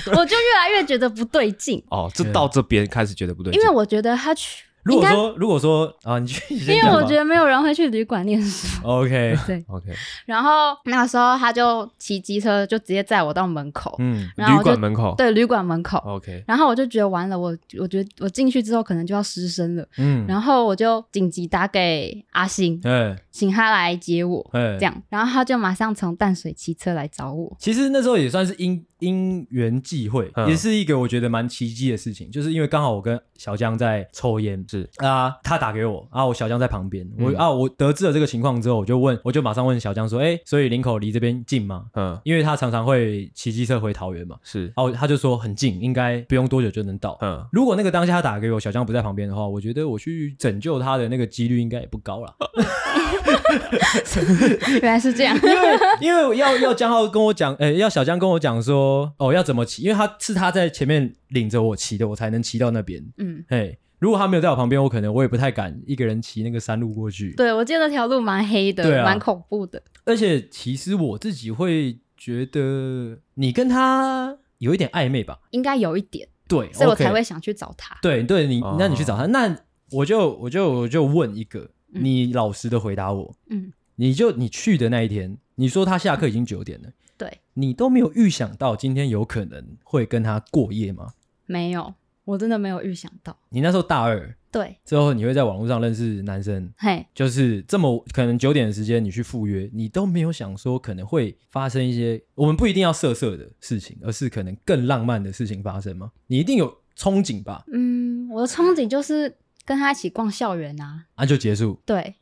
[0.07, 1.83] 有， 我就越来越觉得不对劲。
[1.89, 4.65] 哦，这到这边开始觉得不对劲，因为我觉得他去。
[4.87, 8.87] 如果说，如果说啊，你去，因为我觉得没有人会去旅馆念书。
[8.87, 9.93] OK，对，OK。
[10.27, 13.97] 然后那个时候他就骑机车，就直接载我到门口。
[13.99, 15.15] 嗯，然后旅馆门口。
[15.19, 15.99] 对，旅馆门口。
[16.07, 16.45] OK。
[16.47, 19.85] 然后我就觉得完了，我我觉得我进去之后可能就要失声了。
[19.99, 20.25] 嗯。
[20.29, 25.03] 然后我就紧急打给阿星，对，请他来接我，这样。
[25.11, 27.55] 然后他就马上从淡水骑车来找我。
[27.59, 28.85] 其实那时候也算是因。
[29.01, 41.85] 因缘际会，也是一个我觉得蛮奇迹的事情，就是因为刚好我跟小江在抽烟，是啊，他打给我，啊，我小江在旁边，我啊，我得知了这个情况之后，我就问，我就马上问小江说，哎，所以林口离这边近吗？
[41.93, 47.19] 嗯，因为他常常会骑机车回桃园嘛，是，然后他就说很近，应该不用多久就能到。
[47.21, 52.35] 嗯，如果那个当下他打给我，小江不在旁边的话，我觉得我去拯救他的那个几率应该也不高了。
[54.81, 59.13] 原来是这样，因为因为要要江浩跟我讲，哎，要小江跟我讲说。
[59.19, 59.83] 哦，要怎么骑？
[59.83, 63.05] 因为他是他在前面领着我骑的，我才能骑到那边。
[63.19, 67.35] 嗯，嘿，如果他没有在我旁边，我可能我也不太敢一个人骑那个山路过去。
[67.35, 69.83] 对，我记得那条路蛮黑的，对啊，蛮恐怖的。
[70.05, 75.39] 而且其实我自己会觉得你跟他有一点暧昧吧？
[75.51, 76.29] 应该有一点。
[76.49, 77.97] 对，所以我才会想去找他。
[78.01, 79.57] 对，对你，那你去找他，哦、那
[79.91, 83.37] 我就我就我就问一个，你老实的回答我。
[83.49, 86.89] 嗯，你就你去的那一天，你说他下课已经九点了。
[87.19, 91.15] 对，你都没有预想到今天有可能会跟他过夜吗？
[91.47, 91.95] 没有，
[92.25, 93.35] 我真的没有预想到。
[93.49, 106.13] 你那时候大二，对，之后你会在网络上认识男生，嘿，就是这么可能九点的时间你去赴约，你都没有想说可能会发生一些我们不一定要色色的事情，而是可能更浪漫的事情发生吗？
[106.27, 106.69] 你一定有
[106.99, 107.65] 憧憬吧？
[107.73, 109.35] 嗯，我的憧憬就是
[109.67, 111.79] 跟他一起逛校园啊，啊就结束。
[111.85, 112.15] 对，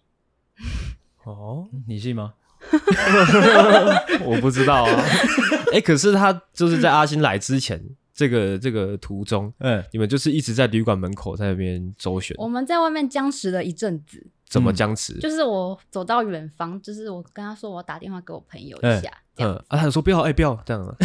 [1.22, 2.34] 哦，你信吗？
[4.24, 5.04] 我不知道啊，
[5.72, 7.78] 哎，可是他就是在阿星来之前，
[8.14, 12.34] 这个这个途中，嗯，你们就是一直在旅馆门口在那边周旋。
[12.38, 14.26] 我们在外面僵持了一阵子。
[14.46, 15.18] 怎么僵持？
[15.18, 20.82] 就是我走到远方，就是我跟他说我打电话给我朋友一下，嗯，啊，他说不要，哎，不要这样。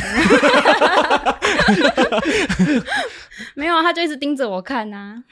[3.56, 5.23] 没有啊，他就一直盯着我看呐。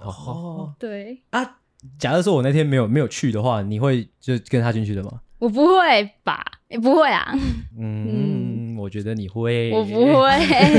[0.00, 1.58] 哦，对啊。
[1.98, 5.20] 假如说我那天没有没有去的话，你会就跟他进去的吗？
[5.38, 6.44] 我不会吧？
[6.68, 7.34] 也不会啊。
[7.78, 9.70] 嗯，我觉得你会。
[9.72, 10.30] 我不会。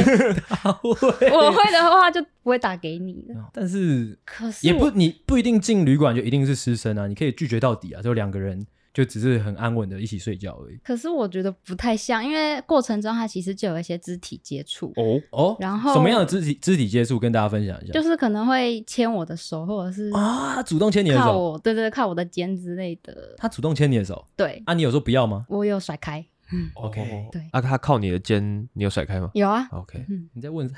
[0.48, 0.90] 他会。
[1.32, 3.50] 我会的话就不会打给你了。
[3.52, 8.68] 但是，可是也不，你不一定进旅馆就一定是师生啊，你可以拒绝到底啊，就两个人。
[8.94, 10.78] 就只是很安稳的一起睡觉而已。
[10.84, 14.92] 可是我觉得不太像，因为过程中他其实就有一些肢体接触。
[14.96, 17.94] 哦哦，然后什么样的肢体肢体接触跟大家分享一下？
[17.94, 23.36] 就是可能会牵我的手，或者是啊，主动牵你的手，靠我，对对，靠我的肩之类的。
[23.38, 24.62] 他主动牵你的手，对。
[24.66, 25.46] 啊，你有说不要吗？
[25.50, 26.26] 我有甩开。
[26.54, 27.42] 嗯，OK，对。
[27.54, 29.32] 啊，他靠你的肩，你有甩开吗？
[29.34, 29.66] 有啊。
[29.72, 30.70] OK，嗯，你在问，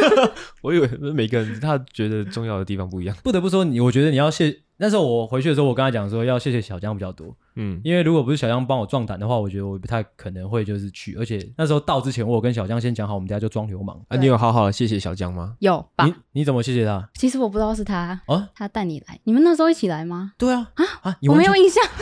[0.60, 3.16] 我以为每个人他觉得重要的地方不一样。
[3.22, 4.63] 不得不说，你我觉得你要谢。
[4.76, 11.14] 那时候我回去的时候，我跟他讲说要谢谢小江比较多，嗯，因为如果不是小江帮我壮胆的话，我觉得我不太可能会就是去。
[11.16, 14.00] 而且那时候到之前，我有跟小江先讲好，我们等下就装流氓。
[14.08, 15.54] 啊，你有好好的谢谢小江吗？
[15.60, 16.04] 有吧。
[16.06, 17.08] 你你怎么谢谢他？
[17.14, 20.32] 其实我不知道是他啊，他带你来，你们那时候一起来吗？
[20.36, 21.16] 对啊啊啊！
[21.28, 21.82] 我没有印象。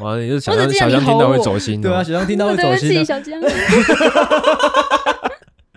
[0.00, 0.06] 哇！
[0.06, 3.04] 完了，你是小江小江听到会走心的，对啊，小江听到会走心。
[3.04, 3.40] 小江。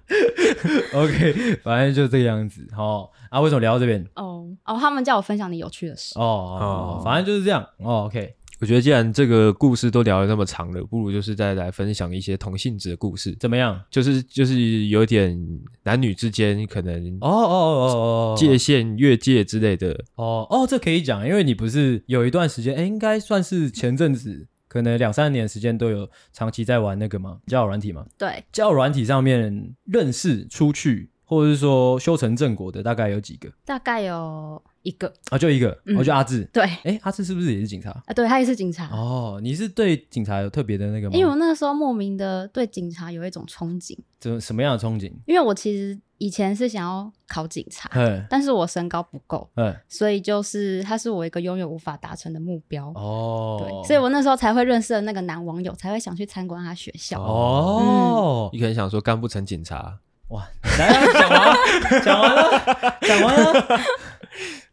[0.93, 2.67] OK，反正就这个样子。
[2.75, 4.03] 好啊，为什么聊到这边？
[4.15, 6.17] 哦哦，他们叫我分享你有趣的事。
[6.17, 7.65] 哦哦，反正就是这样。
[7.77, 13.79] 哦，OK，我觉得既然这个故事都聊得那么长了，不如就是再来分享一些同性质的故事，怎么样？
[13.89, 15.37] 就是就是有点
[15.83, 19.91] 男女之间可能哦哦哦哦界限越界之类的。
[20.15, 24.47] 哦哦，这可以讲，因为你不是有一段时间，哎，应该算是前阵子。
[24.69, 27.39] 可能两三年时间都有长期在玩那个吗？
[27.47, 28.05] 交友软体吗？
[28.17, 33.51] 对，交友软体上面认识出去，或者是说修成正果的，大概有几个？
[33.65, 36.43] 大概有一个啊，就一个，我、嗯哦、就阿志。
[36.53, 38.13] 对，哎，阿志是不是也是警察啊？
[38.13, 38.87] 对，他也是警察。
[38.87, 41.15] 哦，你是对警察有特别的那个吗？
[41.15, 43.97] 因为我那个时候莫名的对警察有一种憧憬。
[44.19, 45.11] 怎什么样的憧憬？
[45.25, 45.99] 因为我其实。
[46.21, 47.89] 以前是想要考警察，
[48.29, 49.49] 但是我身高不够，
[49.87, 53.55] 所以就是他是我一个永远无法达成的目标哦。
[53.57, 58.49] 对，所以我那时候才会认识了那个男网友，才会想去参观他学校哦。
[58.51, 60.45] 你可能想说干不成警察，哇，
[60.77, 61.55] 来讲完了，
[62.03, 63.79] 讲完了，讲完了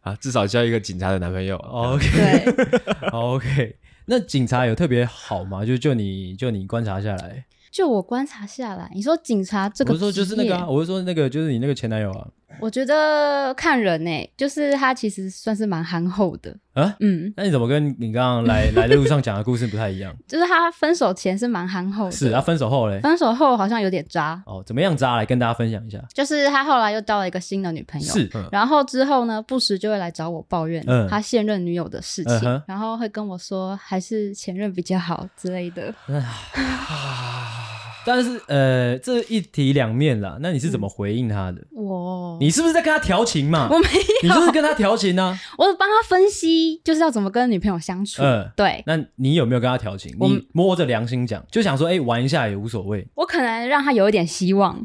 [0.07, 1.57] 啊，至少交一个警察的男朋友。
[1.57, 2.05] OK，OK，
[4.07, 5.65] 那警察有特别好吗？
[5.65, 7.45] 就就你就你观察下来。
[7.69, 12.27] 就我观察下来，你说警察这个，我是说就是那个啊，我是说那个就是你那个前男友啊。
[12.59, 16.95] 我觉得看人呢、欸，就是他其实算是蛮憨厚的啊。
[16.99, 20.15] 嗯，那你怎么跟你刚刚来来的路上讲的故事不太一样？
[20.27, 22.99] 就是他分手前是蛮憨厚的，是他分手后嘞？
[23.01, 24.63] 分手后好像有点渣哦。
[24.65, 25.17] 怎么样渣？
[25.17, 26.03] 来跟大家分享一下。
[26.13, 35.93] 就是他后来又交了一个新的女朋友，是，嗯、然后之后呢，不时就会来找我抱怨他现任女友的事情，嗯、然后会跟我说还是前任比较好之类的。
[38.07, 40.37] 但是呃，这一体两面啦。
[40.39, 41.61] 那你是怎么回应他的？
[41.75, 43.67] 我，你是不是在跟他调情嘛？
[43.69, 45.37] 我没有，你就是跟他调情呢？
[45.59, 48.21] 我帮他分析，就是要怎么跟女朋友相处。
[48.23, 48.81] 嗯，对。
[48.87, 50.15] 那你有没有跟他调情？
[50.21, 53.05] 你摸着良心讲，就想说，哎，玩一下也无所谓。
[53.13, 54.81] 我可能让他有一点希望。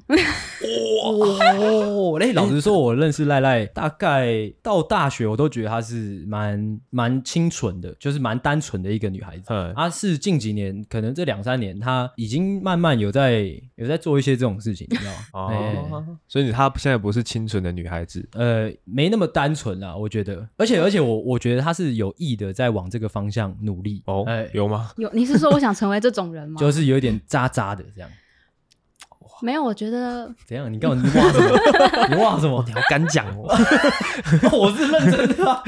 [1.04, 9.44] 哦， 哎，老实说，我认识赖赖大概到大学，我都觉得她是蛮蛮清纯的，就是蛮单纯的一个女孩子。
[9.46, 13.11] 嗯，她是近几年，可能这两三年，她已经慢慢有。
[13.12, 15.18] 在有在做一些这种事情，你知道吗？
[15.34, 20.48] 哦，欸、所以她现在不是清纯的女孩子，呃，没那么单纯啦，我觉得。
[20.56, 24.02] 而且，而且我我觉得她是有意的在往这个方向努力。
[24.06, 24.90] 哦，欸、有吗？
[24.96, 26.58] 有，你是说我想成为这种人吗？
[26.58, 28.10] 就是有一点渣渣的这样。
[29.42, 30.72] 没有，我觉得怎样？
[30.72, 31.02] 你干嘛？
[31.02, 32.06] 你挖什么？
[32.14, 32.64] 你挖什么？
[32.64, 33.48] 你好敢讲哦！
[34.56, 35.60] 我是认真的、啊。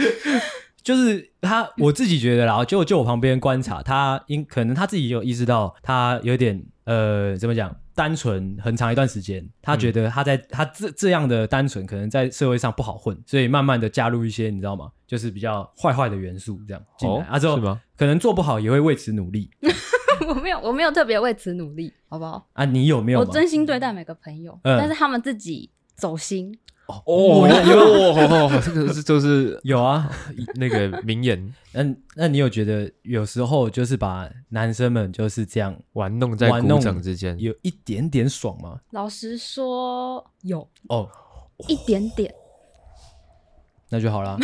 [0.85, 14.91] 就是他，我自己觉得啦，就就我旁边观察，他应可能他自己有意识到，他有点呃，怎么讲，单纯很长一段时间，他觉得他在、嗯、他这这样的单纯，可能在社会上不好混，所以慢慢的加入一些你知道吗？
[15.07, 17.57] 就是比较坏坏的元素这样进来，哦、啊之后？
[17.97, 19.49] 可能做不好也会为此努力。
[20.29, 22.47] 我没有，我没有特别为此努力，好不好？
[22.53, 23.21] 啊，你有没有？
[23.21, 26.55] 我真心对待每个朋友，嗯、但是他们自己走心。
[26.87, 30.11] 哦哦，有哦，这个是就是有啊，
[30.57, 31.55] 那个名言。
[31.73, 31.83] 那
[32.15, 38.81] 那你有觉得有时候就是把男生们就是这样玩弄在鼓掌之间，有一点点爽吗？
[38.91, 41.09] 老实说，有哦，
[41.69, 42.33] 一点点。
[43.95, 44.37] 那就好啦，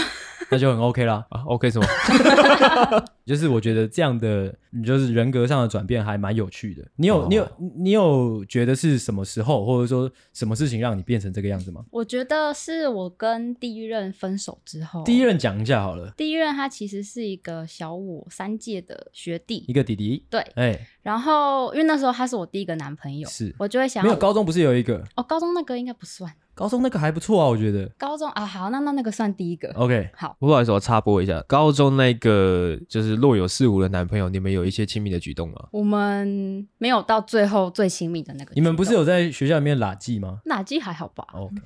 [0.48, 1.26] 那就很 OK 啦。
[1.28, 1.86] 啊，OK 什么？
[3.26, 6.86] 就是我觉得这样的，你就是人格上的转变还蛮有趣的。
[6.94, 11.84] 你有、哦、你有你有觉得是什么时候，或者说什么事情让你变成这个样子吗？
[11.90, 15.02] 我觉得是我跟第一任分手之后。
[15.02, 16.12] 第一任讲一下好了。
[16.16, 20.24] 第一任他其实是一个小我三届的学弟，一个弟弟。
[20.30, 25.04] 对，哎、欸，然后因为那时候他是我第一个男朋友，是我就会想，没有高中不是有一个？
[25.16, 26.32] 哦，高中那个应该不算。
[26.60, 27.86] 高中那个还不错啊，我觉得。
[27.96, 29.72] 高中啊，好，那那那个算第一个。
[29.72, 30.36] OK，好。
[30.38, 35.68] 不好意思，我插播一下，高中那个就是若有似无的男朋友，你们有一些亲密的举动吗？
[35.72, 38.52] 我们没有到最后最亲密的那个。
[38.54, 40.40] 你们不是有在学校里面拉鸡吗？
[40.44, 41.26] 拉鸡还好吧。
[41.32, 41.56] OK。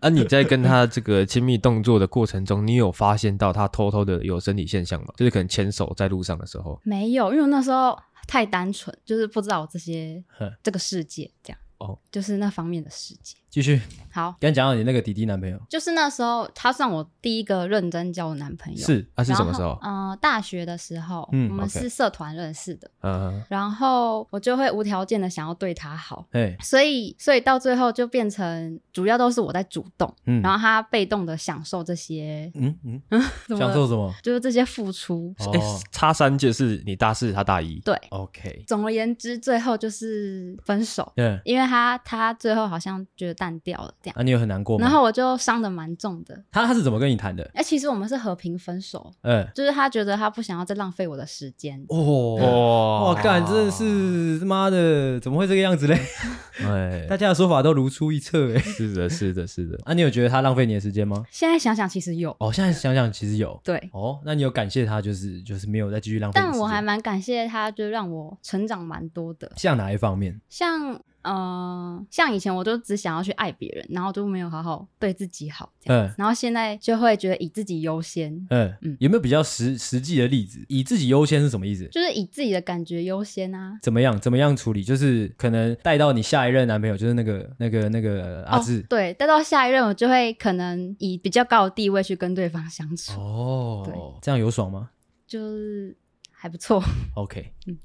[0.00, 5.08] 啊，你在跟他这个亲密动作的过程中，你有发现到他偷偷的有生理现象吗？
[5.16, 6.80] 就是可能牵手在路上的时候。
[6.84, 7.98] 没有，因为那时候
[8.28, 10.22] 太单纯，就是不知道这些
[10.62, 11.58] 这个世界这样。
[11.78, 13.36] 哦，就是那方面的世界。
[13.50, 13.80] 继续。
[14.12, 18.78] 好，刚讲到你那个弟弟男朋友，就是那时候他算我第一个认真交的男朋友。
[18.78, 19.78] 是，啊，是什么时候？
[19.82, 22.90] 嗯、呃，大学的时候，嗯，我们是社团认识的。
[23.02, 26.26] 嗯，然后我就会无条件的想要对他好。
[26.30, 32.74] 哎，所以，所以到最后就变成主要都是我在主动，嗯，然后他被动的享受这些，嗯
[33.10, 33.22] 嗯，
[33.58, 34.10] 享受什么？
[34.22, 35.34] 就是这些付出。
[35.52, 37.78] 哎、哦，差三届是你大四，他大一。
[37.80, 38.64] 对，OK。
[38.66, 41.12] 总而言之，最后就是分手。
[41.14, 44.16] 对，因为他他最后好像觉得淡掉了，这样。
[44.18, 44.84] 啊，你有很难过吗？
[44.84, 46.42] 然后我就伤的蛮重的。
[46.50, 47.44] 他他是怎么跟你谈的？
[47.54, 49.12] 哎、欸，其实我们是和平分手。
[49.22, 51.80] 嗯、欸，就是他觉得他不想要再浪费我的时间。
[51.88, 55.98] 哦、嗯、哇，干，真的是他妈的，怎么会这个样子嘞？
[56.64, 58.58] 哎，大家的说法都如出一辙哎。
[58.58, 59.78] 是的，是的，是的。
[59.84, 61.22] 啊，你有觉得他浪费你的时间吗？
[61.30, 62.34] 现在想想，其实有。
[62.40, 63.60] 哦，现在想想，其实有。
[63.62, 63.76] 对。
[63.92, 66.40] 哦，那你有感谢他，就是就是没有再继续浪费。
[66.40, 69.52] 但我还蛮感谢他，就让我成长蛮多的。
[69.56, 70.40] 像哪一方面？
[70.48, 70.98] 像。
[71.26, 80.64] 嗯、呃，像以前我都只想要去爱别人，然后都没有好好对自己好嗯，然后现在就会觉得以自己优先，嗯嗯，有没有比较实实际的例子？
[80.68, 81.86] 以自己优先是什么意思？
[81.88, 83.78] 就是以自己的感觉优先啊。
[83.82, 84.18] 怎么样？
[84.20, 84.82] 怎么样处理？
[84.84, 93.20] 就是可能带到你下一任男朋友，就是那个那个那个阿志，哦，对，带到下一任，我就会可能以比较高的地位去跟对方相处。
[93.20, 94.90] 哦，对，这样有爽吗？
[95.26, 95.96] 就是
[96.30, 96.82] 还不错。
[97.14, 97.76] OK，嗯。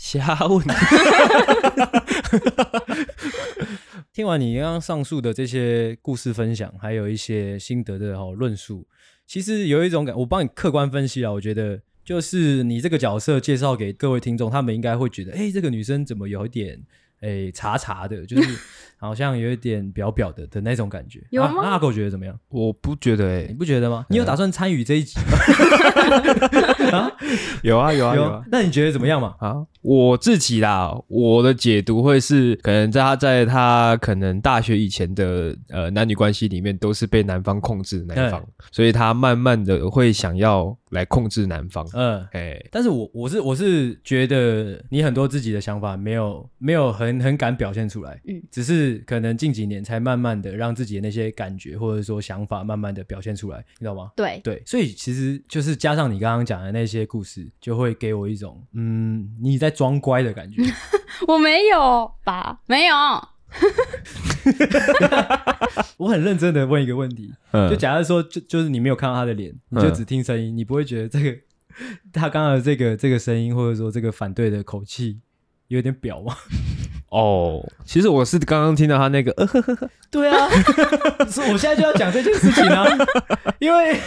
[0.00, 0.64] 瞎问。
[4.14, 8.88] 听完你刚刚上述的这些故事分享，还有一些心得的哦论述，
[9.26, 11.34] 其实有一种感，我帮你客观分析了。
[11.34, 16.80] 我觉得，就是你这个角色介绍给各位听众，他们应该会觉得，哎，这个女生怎么有一点，
[17.20, 18.48] 哎，茶茶的，就是。
[19.02, 21.62] 好像有一点表表的的那种感觉，有吗？
[21.62, 22.38] 阿狗觉得怎么样？
[22.50, 24.04] 我不觉得诶、欸，你不觉得吗？
[24.10, 25.38] 你有打算参与这一集吗？
[26.92, 27.10] 啊？
[27.62, 28.44] 有啊有啊有啊。
[28.52, 29.34] 那你觉得怎么样嘛？
[29.40, 41.88] 啊，我自己啦，我的解读会是，可能在他在他可能大学以前的呃男女关系里面，都是被男方控制的那一方，所以他慢慢的会想要来控制男方。
[41.94, 48.90] 嗯，哎，但是我我是我是觉得你很多自己的想法没有没有很很敢表现出来，嗯，只是。
[49.06, 54.10] 可能近几年才慢慢的让自己的那些感觉或者说想法慢慢的表现出来，你知道吗？
[54.14, 60.62] 对对，所以其实就是加上你刚刚讲的那些故事，就会给我一种嗯你在装乖的感觉。
[61.26, 62.60] 我没有吧？
[62.66, 62.94] 没有。
[65.98, 71.36] 我很认真的问一个问题，嗯、就假如说就就是你没有看到他的脸，你就只听声音，嗯、你不会觉得这个
[72.12, 75.18] 他刚刚的这个这个声音或者说这个反对的口气
[75.68, 76.36] 有点表吗？
[77.10, 80.48] 哦，其实我是刚刚听到他那个，呃呵呵呵，对啊，
[81.28, 82.86] 所以我现在就要讲这件事情啊，
[83.58, 83.98] 因为。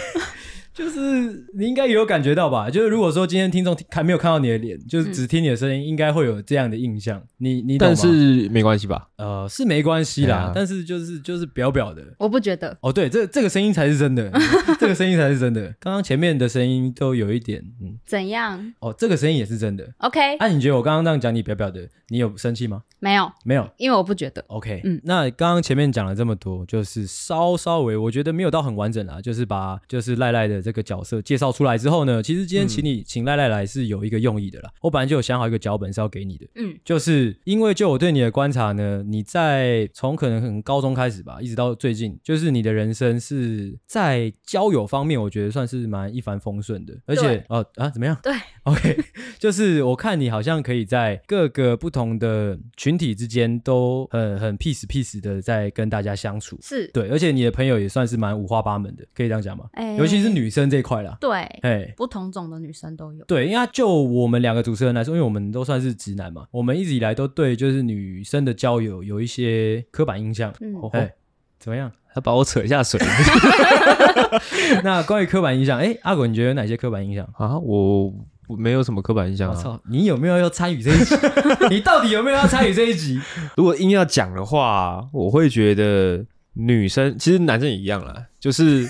[0.74, 2.70] 就是你应该也有感觉到吧？
[2.70, 7.22] 就是如果说今天听众看没有看到你的脸，就是只听你的声音，嗯、应该会有这样的印象。
[7.38, 7.96] 你你懂吗？
[7.96, 9.08] 但是没关系吧？
[9.18, 10.38] 呃，是没关系啦。
[10.38, 12.76] 啊、但是就是就是表表的，我不觉得。
[12.82, 14.32] 哦，对，这这个声音才是真的，
[14.80, 15.74] 这个声音才是真的。
[15.80, 18.74] 刚刚前面的声音都有一点，嗯，怎样？
[18.80, 19.88] 哦，这个声音也是真的。
[20.00, 20.38] OK。
[20.40, 22.82] 那、啊、你觉得我刚刚那样讲你表表的，你有生气吗？
[23.00, 24.44] 没有，没有，因为我不觉得。
[24.48, 24.82] OK。
[24.84, 31.44] 嗯，那刚刚前面讲了这么多，就是稍稍微我觉得没有到很完整啦，就是把就是赖赖的这个角色介绍。
[31.54, 34.72] 出来之后呢，其实今天请你请赖赖来是有一个用意的啦。
[34.82, 48.18] 我本来就有想好一个脚本是要给你的，嗯，就是因为就我对你的观察呢，你在从可能很高中开始吧，一直到最近，就是你的人生是在交友方面，我觉得算是蛮一帆风顺的，而且哦啊怎么样？
[48.24, 48.34] 对，
[48.64, 48.98] OK，
[49.38, 59.66] 就是我看你好像可以在各个不同的群体之间都很很 peace peace 的在跟大家相处，是对，而且你的朋友也算是蛮五花八门的，可以这样讲吗？
[59.74, 61.32] 哎，尤其是女生这一块啦，对。
[61.62, 63.26] 哎，不同种的女生都有。
[63.26, 70.54] 对，因为就我们两个主持人来说，因为我们都算是直男嘛，我们一直以来都对就是女生的交友有一些刻板印象。
[70.62, 71.14] 嗯，哎，
[71.60, 71.92] 怎么样？
[72.14, 73.00] 他把我扯下水。
[74.84, 77.58] 那关于刻板印象，哎，阿狗，你觉得有哪些刻板印象啊？
[77.58, 78.14] 我
[78.48, 79.56] 没有什么刻板印象啊。
[79.58, 81.16] 我操，你有没有要参与这一集？
[81.72, 83.20] 你到底有没有要参与这一集？
[83.58, 86.24] 如果硬要讲的话，我会觉得
[86.54, 88.88] 女生其实男生也一样啦，就是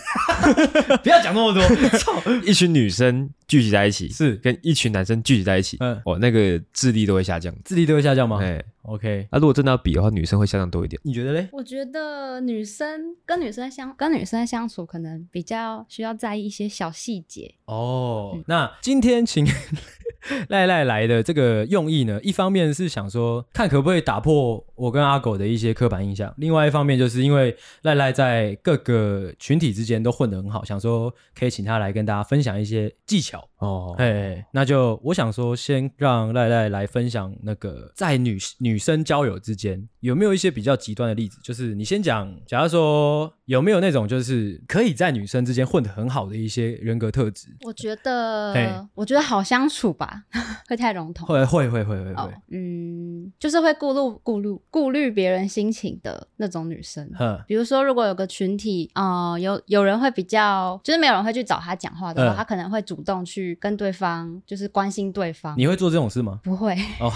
[1.03, 1.63] 不要讲那么多。
[1.97, 2.13] 操，
[2.45, 3.29] 一群女生。
[3.53, 8.39] 聚集在一起是跟一群男生聚集在一起，嗯，哦，那个智力都会下降，智力都会下降吗？
[8.41, 9.27] 哎，OK。
[9.31, 10.99] 那如果真的要比的话，女生会下降多一点。
[11.03, 11.47] 你觉得嘞？
[11.51, 17.53] 我觉得女生跟女生相跟女生相处，可能比较需要在意一些小细节。
[17.65, 19.45] 哦，嗯、那今天请
[20.49, 33.42] 赖赖来的这个用意呢，一方面是想说看可不可以打破我跟阿狗的一些刻板印象，另外一方面就是因为赖赖在各个群体之间都混得很好，想说可以请他来跟大家分享一些技巧。
[33.57, 41.39] 哦，哎，那就我想说，先让赖赖来分享那个在女女生交友之间有没有一些比较极端的例子？
[41.43, 47.47] 就是你先讲，假如说有没有那种就是可以在女生之间混得很好的一些人格特质？
[47.65, 50.23] 我觉得，我觉得好相处吧，
[50.67, 51.27] 会太笼统。
[51.27, 53.02] 会会会会会会，嗯，
[53.43, 57.05] 就是会顾虑顾虑顾虑别人心情的那种女生。
[57.45, 63.53] 比如说，如果有个群体，呃，有有人会比较，就是没有人会去找他讲话的话，他可能会主动去。
[63.59, 66.39] 跟对方就是关心对方，你会做这种事吗？
[66.41, 67.11] 不会哦。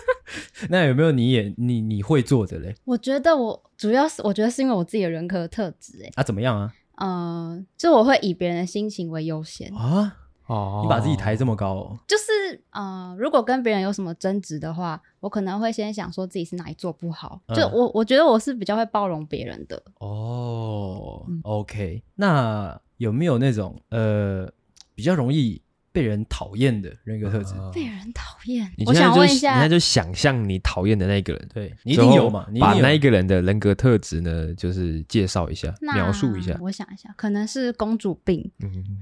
[0.70, 2.74] 那有没有你也你你会做的嘞？
[2.86, 6.10] 我觉得我主要是我觉得是因为我自己的人格特质哎。
[6.14, 6.72] 啊，怎么样啊？
[6.96, 10.16] 嗯、呃，就我会以别人的心情为优先啊。
[10.48, 11.98] 哦，你把自己抬这么高哦。
[12.08, 17.40] 就是呃，如果跟别人有什么争执的话，我可能会先想说自己是哪里做不好。
[17.46, 19.82] 嗯、就我我觉得我是比较会包容别人的。
[20.00, 22.02] 哦、嗯、，OK。
[22.16, 24.50] 那有没有那种呃
[24.94, 25.62] 比较容易？
[25.98, 28.70] 被人讨厌的人格特质，被人讨厌。
[28.86, 32.46] 我想问一下，你现在就想象你讨厌的那个人，对，你一定有嘛？
[32.52, 36.56] 你把那一个人的人格特质呢，就是介绍一下，描述一下。
[36.60, 38.48] 我想一下，可能是公主病，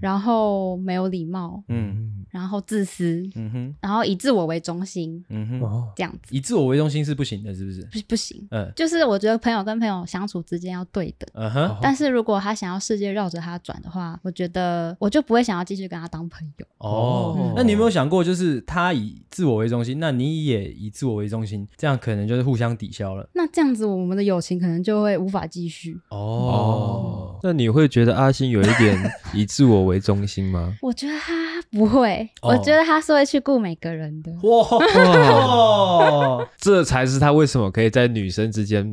[0.00, 6.34] 然后没有礼貌，嗯，然后自私，嗯哼，然后以自我为中心，嗯哼，这样子。
[6.34, 7.82] 以自我为中心是不行的，是不是？
[7.92, 8.42] 不，不行。
[8.50, 11.78] 嗯，就是我觉得朋友跟朋友相处之间要对等，嗯哼。
[11.82, 16.66] 但是如果他想要世界绕着他转的话，我觉得我就不会想要继续跟他当朋友。
[16.86, 23.28] 哦，嗯、那你有没有想过，就是他以自我为中心，那你也以自我为中心，这样可能就是互相抵消了。
[23.34, 25.98] 那这样子，我们的友情可能就会无法继续。
[26.10, 28.96] 哦，哦，那你会觉得阿星有一点
[29.34, 30.74] 以自我为中心吗？
[30.80, 31.34] 我觉得他
[31.72, 34.30] 不会，哦、我觉得他是会去顾每个人的。
[34.42, 38.84] 哇，哇这才是他为什么可以在女生之间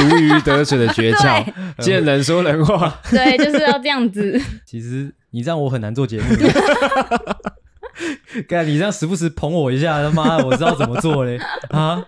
[0.00, 1.44] 如鱼得水的诀窍。
[1.78, 4.40] 对见人说人话，对，就是要这样子。
[4.64, 5.12] 其实。
[5.30, 6.24] 你这样我很难做节目。
[8.46, 11.36] 干，你这样时不时捧我一下，他妈的，我知道怎么做嘞
[11.70, 12.00] 啊！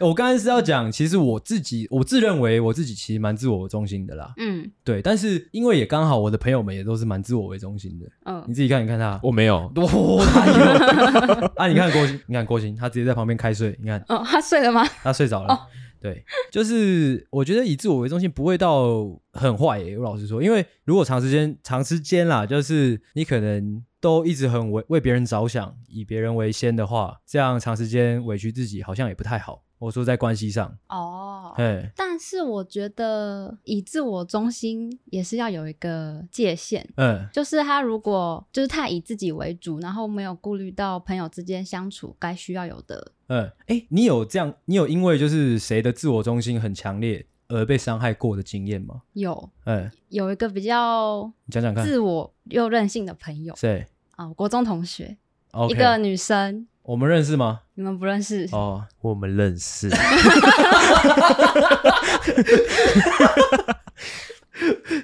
[0.00, 4.32] 我刚才是要讲，其实我自己，我自认为我自己其实蛮自我中心的啦。
[4.38, 8.06] 嗯，对，但是因为也刚好我的朋友们也都是蛮自我为中心的。
[8.24, 10.52] 嗯，你自己看，你看他，我没有， 多哪有
[11.54, 11.68] 啊？
[11.68, 14.84] 你看郭鑫，你看郭鑫，他直接在旁边开睡，你看，哦，他睡了吗？
[15.02, 15.54] 他睡着了。
[15.54, 15.60] 哦
[16.00, 19.96] 对，就是我觉得以自我为中心不会到很坏耶。
[19.98, 29.62] 我老实说，因为如果长时间、长时间啦，就是你可能都一直很为为别人着想，以别人为先的话，这样长时间委屈自己好像也不太好。
[29.80, 49.02] 我说在关系上哦，对，但是我觉得以自我中心也是要有一个界限，嗯，就是他如果就是太以自己为主，然后没有顾虑到朋友之间相处该需要有的，嗯，哎，你有这样，你有因为就是谁的自我中心很强烈而被伤害过的经验吗？
[49.12, 54.26] 有，嗯，有一个比较你讲讲看，自我又任性的朋友，谁啊？
[54.28, 55.16] 国中同学，
[55.70, 56.66] 一个女生。
[56.82, 57.60] 我们认识吗？
[57.74, 59.90] 你们不认识哦， 我们认识。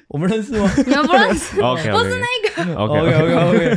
[0.08, 0.70] 我们认识吗？
[0.86, 1.60] 你们不认识？
[1.62, 2.74] OK，不是那个。
[2.74, 3.76] OK，OK，OK。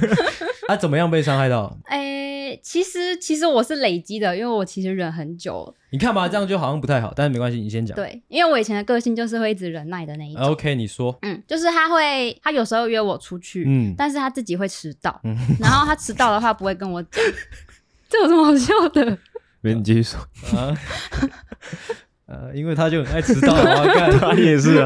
[0.68, 1.78] 他怎么样被伤害到？
[1.86, 5.74] 哎，其实其实我是累积的，因为我其实忍很久。
[5.90, 7.96] 你看吧，这样就好像不太好，但是没关系，你先讲。
[7.96, 10.44] 对，因为我以前的个性就是会一直忍耐的那一种。
[10.44, 11.18] OK，你说。
[11.22, 15.20] 嗯，就是他会，他有时候约我出去，嗯，但是他自己会迟到，
[15.60, 17.24] 然后他迟到的话不会跟我讲。
[18.10, 19.18] 这有什么好笑的？
[19.62, 20.20] 没，你继续说。
[20.58, 20.78] 啊，
[22.28, 24.86] 呃，因为他就很爱迟到， 我看他也是。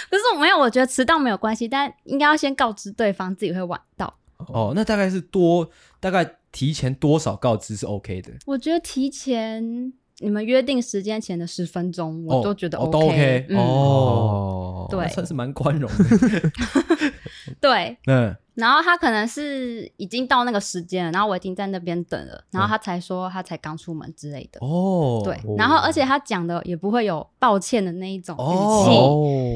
[0.10, 4.12] 可是我没有，我觉得迟到没有关系，但应该要先告知对方自己会晚到。
[4.36, 5.68] 哦，那大概是多，
[5.98, 8.32] 大概提前多少告知是 OK 的？
[8.46, 12.92] 我觉得提前你们约定时间前的十分钟，我都觉得 OK。
[12.92, 13.46] 都 OK。
[13.56, 16.52] 哦，对，算是蛮宽容的。
[17.60, 18.36] 对， 嗯。
[18.58, 24.58] 然后他可能是已经到那个时间了，然后我已经在那边等了，然后他才说他才刚出门之类的。
[24.60, 28.40] 哦，对，然后而且他讲的也不会有抱歉的那一种语
[28.84, 28.90] 气，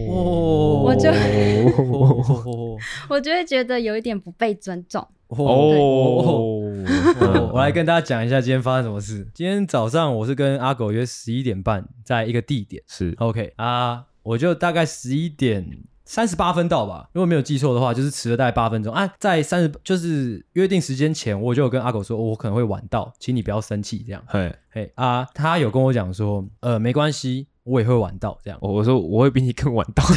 [0.09, 2.79] 哦，我就哦，
[3.11, 5.05] 我就会觉得有一点不被尊重。
[5.27, 5.37] 哦，
[7.53, 9.27] 我来跟大家讲一下今天发生什么事。
[9.35, 12.83] 今天早上我是跟阿狗约十一点半，在一个地点。
[12.87, 13.15] 是。
[13.19, 15.67] OK 啊，我就大概十一点
[16.05, 19.13] 三十八分到吧，如果没有记错的话，就是迟了大概八分钟啊。
[19.19, 24.23] 在三十就是约定时间前，我就有跟阿狗说，我可能会晚到，请你不要生气这样。
[24.27, 27.47] 嘿，嘿啊，他有跟我讲说，呃，没关系。
[27.65, 28.59] 我也会晚到，这样。
[28.61, 30.03] 我说我会比你更晚到。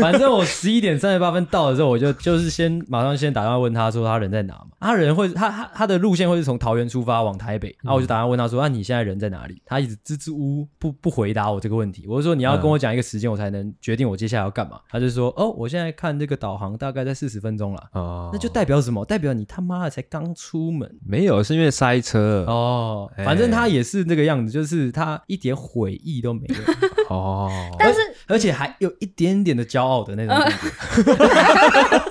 [0.00, 4.68] 反正我十一点三十八分到的时候，我就就是先马上先打电话问他说他人在哪嘛。
[4.80, 9.60] 他人会他他他的路线会是从桃园出发往台北，然后我就打电话问他说啊，你现在人在哪里？
[9.66, 12.06] 他一直支支吾吾不不回答我这个问题。
[12.08, 14.80] 我就说你要跟我讲一个时间，我才能决定我接下来要干嘛。
[14.88, 17.88] 他就说哦，我现在看这个导航大概在四十分钟了。
[17.92, 19.04] 哦，那就代表什么？
[19.04, 20.90] 代表你他妈的才刚出门？
[21.06, 22.44] 没有，是因为塞车。
[22.48, 25.17] 哦，反正他也是那个样子，就是他。
[25.26, 26.56] 一点悔意都没有。
[27.14, 32.02] 哦，但是而且还有一点点的骄傲的那种感觉，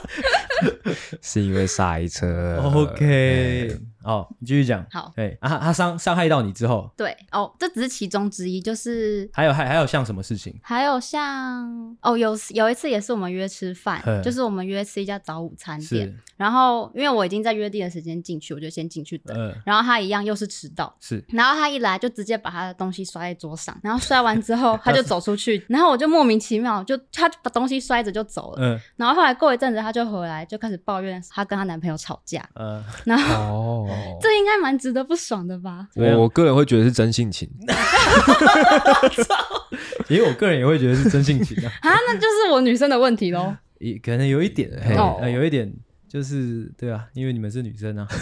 [1.22, 2.62] 是因为塞车。
[2.74, 3.78] OK。
[4.08, 4.86] 哦，你继续讲。
[4.90, 10.58] 好，对啊，他伤伤害到你之后，对哦，这只是其中之一，就是还有还还有像什么事情？
[10.64, 33.97] 还有像哦，有有一次也是我们约吃饭，就是我们约吃一家早午餐店，然后因为我已经在约定的时间进去，我就先进去等，然后他一样又是迟到，是，然后他一来就直接把他的东西摔在桌上，然后摔完之后 他就走出去，然后我就莫名其妙就他把东西摔着就走了，嗯，然后后来过一阵子他就回来就开始抱怨他跟他男朋友吵架，嗯，然后哦。
[34.22, 35.88] 这应该蛮值得不爽的吧？
[35.96, 37.50] 我我个人会觉得是真性情，
[40.10, 41.72] 因为我个人也会觉得是真性情啊。
[41.82, 43.56] 啊，那就是我女生的问题喽。
[43.80, 44.70] 也可能有一点，
[45.22, 45.72] 呃，有一点
[46.08, 48.08] 就是对啊，因为你们是女生啊。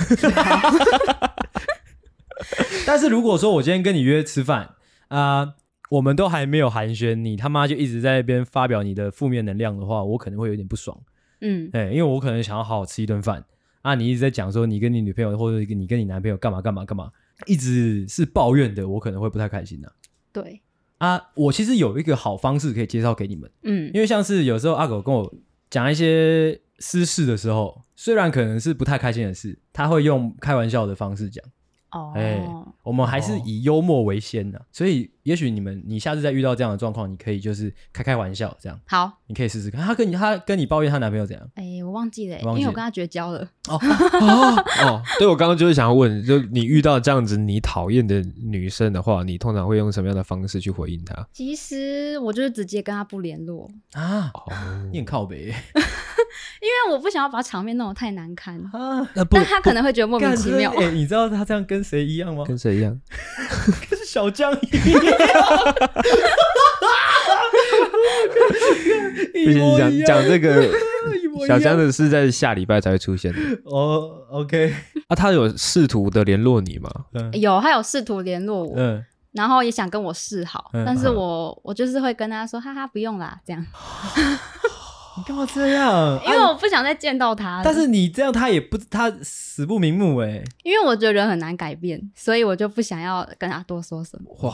[2.85, 4.71] 但是如果说我今天跟你约吃饭
[5.07, 5.53] 啊，
[5.89, 10.97] 我们都还没有寒暄，你他妈就一直在那边发表你的负面能量的话，我可能会有点不爽。
[11.41, 13.45] 嗯，哎，因为我可能想要好好吃一顿饭。
[13.85, 17.11] 啊，你一直在讲说你跟你女朋友或者你跟你男朋友干嘛干嘛干嘛，
[17.45, 19.93] 一直是抱怨的，我可能会不太开心呐、啊。
[20.33, 20.59] 对
[20.97, 25.31] 啊，我其实有一个好方式可以介绍给你们，嗯，因为像是有时候阿狗跟我
[25.69, 31.45] 讲一些私事的时候，虽然可能是不太开心的事，他会用开玩笑的方式讲。
[31.91, 32.49] 哦，哎、欸，
[32.81, 38.79] 我们还是以幽默为先的、啊，所以也许你们，你下次再遇到这样的状况，你可以就是开开玩笑，这样。
[38.85, 39.81] 好，你可以试试看。
[39.81, 41.43] 她跟你，她跟你抱怨她男朋友怎样？
[41.55, 43.39] 哎、欸，我忘记了，因为我跟她绝交了。
[43.67, 43.79] 哦
[44.21, 51.27] 哦 哦， 对，我刚刚就是想要问，就你遇到这样子你讨厌的女生的话，你通常会用什么样的方式去回应她？
[51.33, 54.53] 其实我就是直接跟她不联络啊，哦，
[54.91, 55.51] 你很靠北。
[56.61, 60.71] 因为我不想要把场面弄得太难堪啊，但他可能会觉得莫名其妙。
[60.77, 62.43] 哎，你知道他这样跟谁一样吗？
[62.45, 62.99] 跟谁一样？
[63.89, 65.14] 跟小江一样。
[69.33, 70.69] 不行，讲讲这个
[71.47, 73.39] 小江的是在下礼拜才会出现的。
[73.65, 74.73] 哦，OK。
[75.07, 76.89] 啊，他有试图的联络你吗？
[77.33, 79.03] 有，他有试图联络我，嗯，
[79.33, 83.63] 然后也想跟我示好，但是我我就是会跟他说，哈哈，不用啦，这样。
[85.17, 86.19] 你干嘛这样？
[86.25, 87.61] 因为我不想再见到他。
[87.63, 90.43] 但是你这样，他也不，他死不瞑目哎。
[90.63, 94.35] 因为我觉得人很难改变，所以我就不想要跟他多说什么。
[94.41, 94.53] 哇，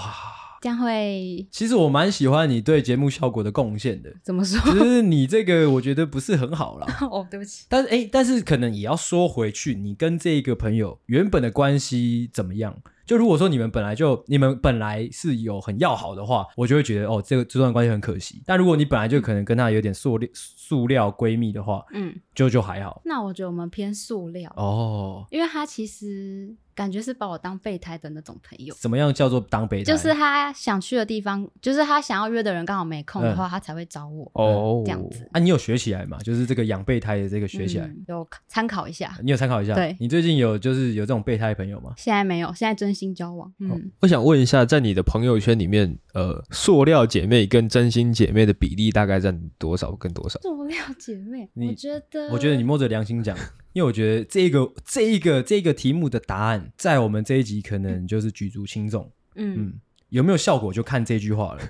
[0.62, 1.45] 这样会。
[1.51, 4.14] 其实我蛮喜欢你对节目效果的贡献的。
[4.24, 4.59] 怎么说？
[4.74, 6.88] 就是你这个我觉得不是很好啦。
[7.12, 7.66] 哦，对不起。
[7.68, 12.78] 但是哎，但是可能也要说回去，你跟这个朋友原本的关系怎么样？
[13.03, 18.41] 就如果说你们本来就你们本来是有很要好的话，我就会觉得哦，这个这段关系很可惜。
[18.45, 23.02] 但如果你本来就可能跟她有点塑料塑料闺蜜的话，嗯，就就还好。
[23.06, 26.56] 那我觉得我们偏塑料哦，因为他其实。
[26.74, 28.74] 感觉是把我当备胎的那种朋友。
[28.80, 29.92] 怎么样叫做当备胎？
[29.92, 34.32] 就是他想去的地方，就是他想要约的人刚好没空的话，他才会找我。
[34.34, 35.28] 哦，这样子。
[35.34, 36.18] 啊，你有学起来吗？
[36.20, 39.14] 就是这个养备胎的这个学起来，有参考一下。
[39.22, 39.76] 你有参考一下？
[39.76, 39.96] 对。
[40.00, 41.94] 你最近有就是有这种备胎朋友吗？
[41.98, 43.54] 现在没有，现在真心交往。
[43.60, 43.92] 嗯。
[44.00, 50.40] 我想问一下，在你的朋友圈里面，呃，塑料姐妹跟真心姐妹的比例大概占多少跟多少？
[50.40, 53.38] 塑料姐妹，我觉得，我觉得你摸着良心讲。
[53.74, 59.10] 因为我觉得这个这一个这个题目的答案，在我们这一集可能就是举足轻重。
[59.36, 59.74] 嗯，嗯，
[60.10, 61.62] 有没有效果就看这句话了。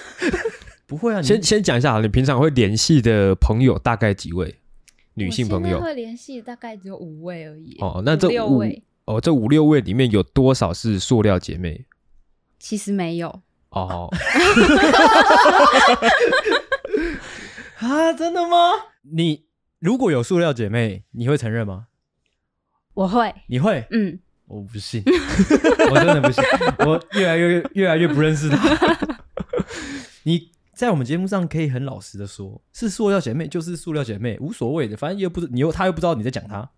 [0.88, 4.58] 不会啊，先先讲一下，你平常会联系的朋友大概几位？
[5.12, 7.76] 女性朋友会联系大概只有五位而已。
[7.80, 11.84] 哦，那这五，位哦，这五六位里面有多少是塑料姐妹？
[12.58, 13.42] 其实没有。
[13.70, 14.08] 哦。
[17.80, 18.72] 啊，真的吗？
[19.02, 19.44] 你
[19.78, 21.86] 如果有塑料姐妹，你会承认吗？
[22.94, 23.86] 我会，你会？
[23.92, 25.02] 嗯，我不信，
[25.90, 26.42] 我真的不信，
[26.80, 28.98] 我越来越越来越不认识她。
[30.24, 36.68] 你在我们节目上可以很老实的说，是塑料姐妹就是塑料姐妹，无所谓的，反正又不是你又她又不知道你在讲他。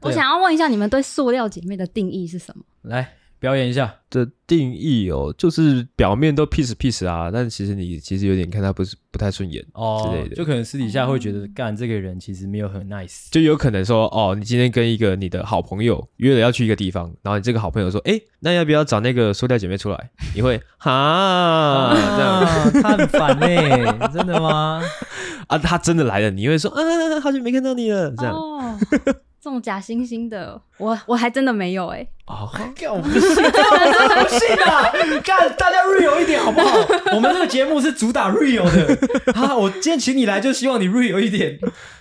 [0.00, 2.64] 我想要问一下，你们对塑料姐妹的定义是什么？
[2.82, 3.14] 来。
[3.42, 20.10] 表演一下的定义哦，就是表面都 peace peace 啊，但其实你其实有点看他不是不太顺眼哦之类的，就可能私底下会觉得干这个人其实没有很 nice，就有可能说哦，你今天跟一个你的好朋友约了要去一个地方，然后你这个好朋友说，哎，那要不要找那个塑料姐妹出来？
[20.36, 24.80] 你会哈这样，他很烦呢，真的吗？
[25.48, 26.80] 啊，他真的来了，你会说啊，
[27.20, 28.36] 好久没看到你了，这样。
[29.42, 32.08] 这种假惺惺的，我我还真的没有哎、欸。
[32.26, 34.92] 哦，干我不信，我不信啊！
[35.24, 36.78] 干，大家 real 一点好不好？
[37.12, 38.96] 我们这个节目是主打 real 的
[39.34, 39.56] 啊！
[39.56, 41.58] 我今天请你来，就希望你 real 一点。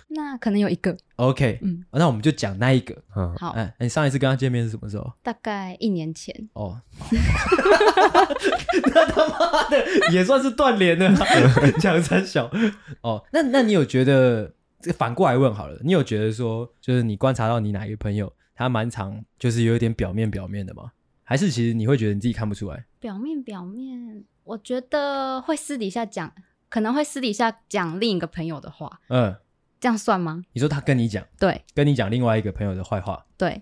[0.09, 0.95] 那可能有一个。
[1.15, 2.95] OK，嗯，那我们就讲那一个。
[3.17, 3.49] 嗯，好。
[3.53, 5.11] 哎，你上一次跟他见面是什么时候？
[5.23, 6.35] 大概一年前。
[6.53, 6.79] 哦。
[8.93, 11.11] 那他妈的也算是断联了，
[11.79, 12.51] 讲三小。
[13.01, 14.53] 哦，那那你有觉得？
[14.81, 20.91] 这反过来问好了，你有觉得说，就是你观察到你哪一个朋友，他蛮常就是有一点表面表面的吗？
[21.23, 22.85] 还是其实你会觉得你自己看不出来？
[22.99, 26.33] 表面表面，我觉得会私底下讲，
[26.69, 28.99] 可能会私底下讲另一个朋友的话。
[29.07, 29.35] 嗯，
[29.79, 30.43] 这样算吗？
[30.53, 33.61] 你说他跟你讲，对，跟你讲另外一个朋友的坏话，对，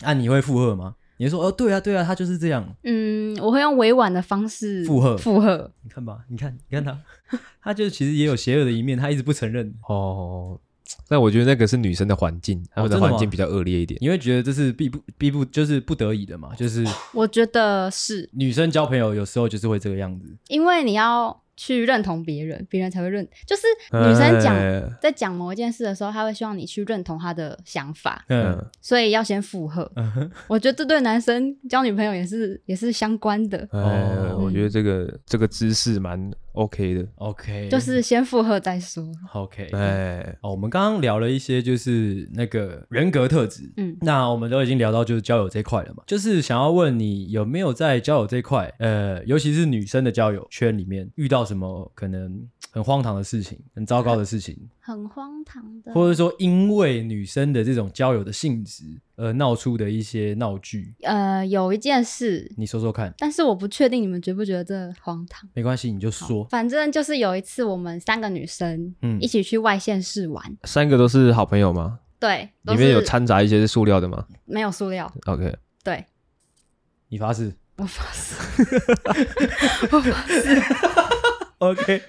[0.00, 0.96] 那、啊、你会附和吗？
[1.20, 2.66] 你说哦，对啊，对啊，他就是这样。
[2.82, 5.70] 嗯，我会用委婉的方式附和，附和。
[5.82, 9.74] 你看吧，你看，你看他，他就其实也有邪恶的一面，他一直不承认。
[9.86, 10.58] 哦，
[11.06, 13.98] 但我觉得那个是女生的环境，他们的环境比较恶劣一点。
[14.00, 16.54] 你会觉得这是必不必不，就是不得已的嘛？
[16.54, 21.42] 就是我觉得是女生交朋友有时候就是会这个样子，因为你要。
[21.60, 23.28] 去认同别人，别人才会认。
[23.46, 29.92] 就是女生讲、欸、在讲某一件事的时候，她会希望你去认同她的想法，嗯，所以要先附和。
[29.96, 33.68] 嗯、 我觉得这对男生交女朋友也是也是相关的。
[33.72, 37.06] 哦、欸，我觉得这个这个姿势蛮 OK 的。
[37.16, 39.06] OK，就是先附和再说。
[39.34, 51.49] OK，哎，哦，我们刚刚聊了一些就是那个人格特质，嗯，那我们都已经聊到就是交友这块了嘛，就是想要问你有没有在交友这块，呃，尤其是女生的交友圈里面遇到。
[51.50, 58.84] 什么可能很荒唐的事情，很糟糕的事情，很荒唐的，或者说因为女生的这种交友的性质
[59.16, 60.94] 而闹出的一些闹剧。
[61.02, 63.12] 呃，有一件事，你说说看。
[63.18, 65.50] 但是我不确定你们觉不觉得这荒唐。
[65.52, 66.44] 没关系，你就说。
[66.44, 70.56] 反正就是有一次，我们三个女生，嗯，一起去外县市玩。
[70.62, 71.98] 三个都是好朋友吗？
[72.20, 74.24] 对，里面有掺杂一些是塑料的吗？
[74.44, 75.12] 没有塑料。
[75.26, 75.56] OK。
[75.82, 76.06] 对，
[77.08, 77.52] 你发誓？
[77.76, 78.36] 我发誓。
[79.90, 80.62] 我发誓。
[81.60, 82.02] OK，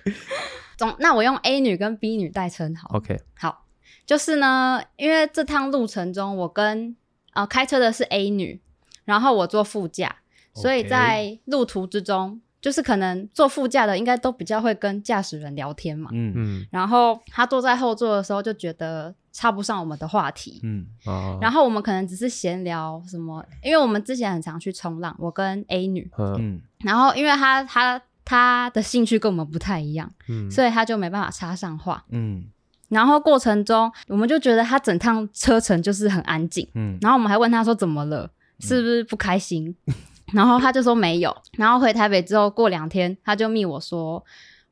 [0.77, 2.87] 总那我用 A 女跟 B 女代称好。
[2.93, 3.65] OK，好，
[4.05, 6.95] 就是呢，因为这趟路程中，我跟
[7.33, 8.61] 呃开车的是 A 女，
[9.03, 10.15] 然后我坐副驾
[10.53, 10.61] ，Okay.
[10.61, 16.09] 所以在路途之中，就是可能坐副驾的应该都比较会跟驾驶人聊天嘛。
[16.13, 16.67] 嗯嗯。
[16.71, 20.61] 然后他坐在后座的时候就觉得插不上我们的话题。
[20.63, 21.37] 嗯啊。
[21.41, 26.09] 然后我们可能只是闲聊什么，因为我们之前很常去冲浪，我跟 A 女。
[26.39, 26.61] 嗯。
[26.79, 28.01] 然后因为他他。
[28.23, 32.45] 他的兴趣跟我们不太一样，嗯，所以他就没办法插上话，嗯。
[32.89, 36.97] 然后过程中，我们就觉得他整趟车程就是很安静，嗯。
[37.01, 39.73] 然后我们还问他说怎么了，是不是不开心？
[39.87, 39.93] 嗯、
[40.33, 41.35] 然后他就说没有。
[41.53, 44.23] 然后回台北之后，过两天他就密我说，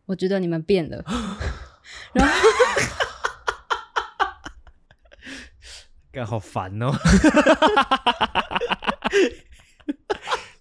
[0.06, 1.02] 我觉得你们变了。
[2.12, 2.34] 然后，
[6.12, 6.92] 干好烦哦。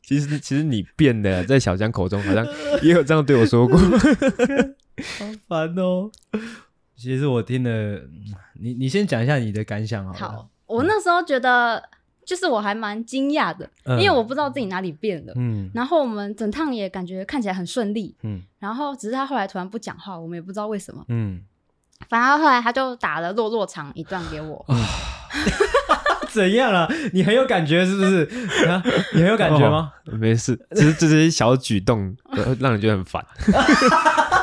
[0.09, 2.43] 其实，其实你变的， 在小江口中好像
[2.83, 3.77] 也有这样对我说过，
[5.19, 6.11] 好烦哦。
[6.97, 8.01] 其实我听了，
[8.59, 10.19] 你你先讲一下你的感想好了。
[10.19, 11.83] 好，我那时候觉得，
[12.25, 15.35] 就是我还蛮惊讶的，嗯、因为我不知道自己哪里变了。
[15.37, 15.71] 嗯。
[15.75, 18.17] 然后我们整趟也感觉看起来很顺利。
[18.23, 18.41] 嗯。
[18.59, 21.05] 然后只是他后来突然不讲话，我们也不知道为什么。
[21.09, 21.43] 嗯。
[22.09, 24.65] 反而后来他就打了落落长一段给我。
[26.29, 26.89] 怎样啊？
[27.13, 28.23] 你很有感觉是不是？
[28.69, 28.83] 啊，
[29.15, 29.93] 你很有感觉吗？
[30.07, 32.17] 哦、没事，只是这些小举动
[32.61, 33.25] 让你觉得很烦。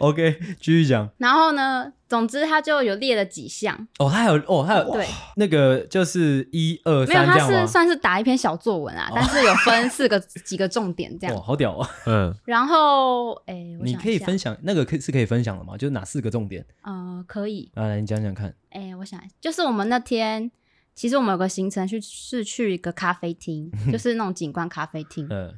[0.00, 1.08] OK，继续讲。
[1.18, 1.92] 然后呢？
[2.08, 3.86] 总之，他就有列了几项。
[4.00, 7.46] 哦，他有哦，他有对那个就是一二三这样吗？
[7.46, 11.36] 没有，他是算是打一篇小作文啊，哦、但是有分四个 几个重点这样。
[11.36, 11.88] 哦，好屌啊！
[12.06, 12.34] 嗯。
[12.44, 15.76] 然后，哎，你可以分享那个可是可以分享的吗？
[15.76, 16.66] 就是哪四个重点？
[16.82, 17.70] 呃，可以。
[17.76, 18.52] 啊，来你讲讲看。
[18.70, 20.50] 哎，我想就是我们那天，
[20.96, 25.28] 其实我们有个行程去是去一个咖啡厅， 就是那种景观咖啡厅。
[25.30, 25.54] 嗯。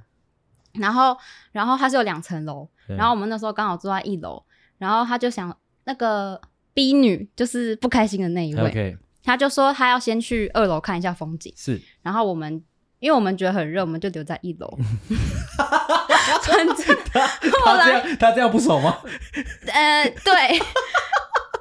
[0.74, 1.16] 然后，
[1.52, 4.42] 然后它是有两层楼，然后我们那时候刚好住在一楼，
[4.78, 5.56] 然后他就想。
[5.84, 6.40] 那个
[6.74, 12.62] B 女就是不开心的那一位他就说他要先去二楼看一下风景，是，然后我们
[13.00, 14.78] 因为我们觉得很热，我们就留在一楼。
[16.46, 16.68] 反正
[17.12, 17.26] 他
[17.66, 18.96] 他这样他这样不爽吗？
[19.74, 20.32] 呃，对。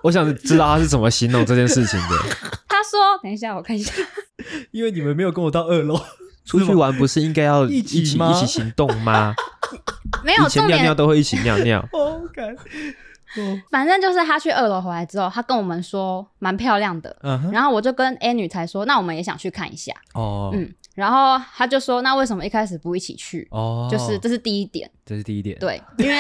[0.04, 2.16] 我想知道他是怎么形容这件事情的。
[2.70, 3.92] 他说：“等一下，我看一下。”
[4.70, 6.00] 因为你们没有跟我到二楼，
[6.46, 9.34] 出去玩不是应该要一起一起，一起行动吗？
[10.24, 11.88] 没有，以前尿尿都会一起尿尿。
[11.92, 12.56] OK。
[13.70, 17.16] 反正就是他去二楼回来之后，他跟我们说蛮漂亮的。
[17.22, 17.50] Uh.
[17.50, 20.70] 然后我就跟 A 女才说：“那我们也想去看一下。”哦，嗯。
[20.96, 24.92] 然后他就说：“那为什么一开始不一起去？”哦，就是这是第一点。
[25.06, 25.58] 这是第一点。
[25.60, 26.16] 对，因为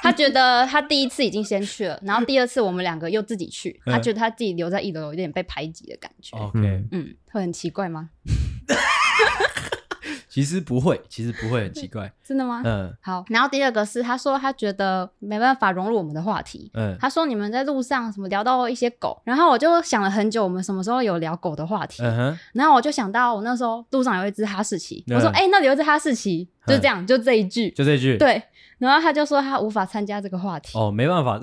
[0.00, 6.34] 他觉得他第一次已经先去了，然后第二次我们两个又自己去，他觉得他自己留在一楼有点被排挤的感觉。
[6.38, 8.08] OK，嗯，会很奇怪吗？
[10.28, 12.60] 其实不会，其实不会很奇怪，真的吗？
[12.64, 13.24] 嗯，好。
[13.28, 16.68] 然后第二个是，他说他觉得没办法融入我们的话题。
[16.74, 22.02] 嗯，他说你们在路上什么聊到一些狗，然后我就想了很久，我们什么时候有聊狗的话题？
[22.02, 22.38] 嗯哼。
[22.52, 28.18] 然后我就想到我那时候路上有一只哈士奇，嗯、我说哎、欸，那里有一只哈士奇，就这样，就这一句，就这一句。
[28.18, 28.42] 对。
[28.78, 30.76] 然后他就说他无法参加这个话题。
[30.76, 31.38] 哦，没办法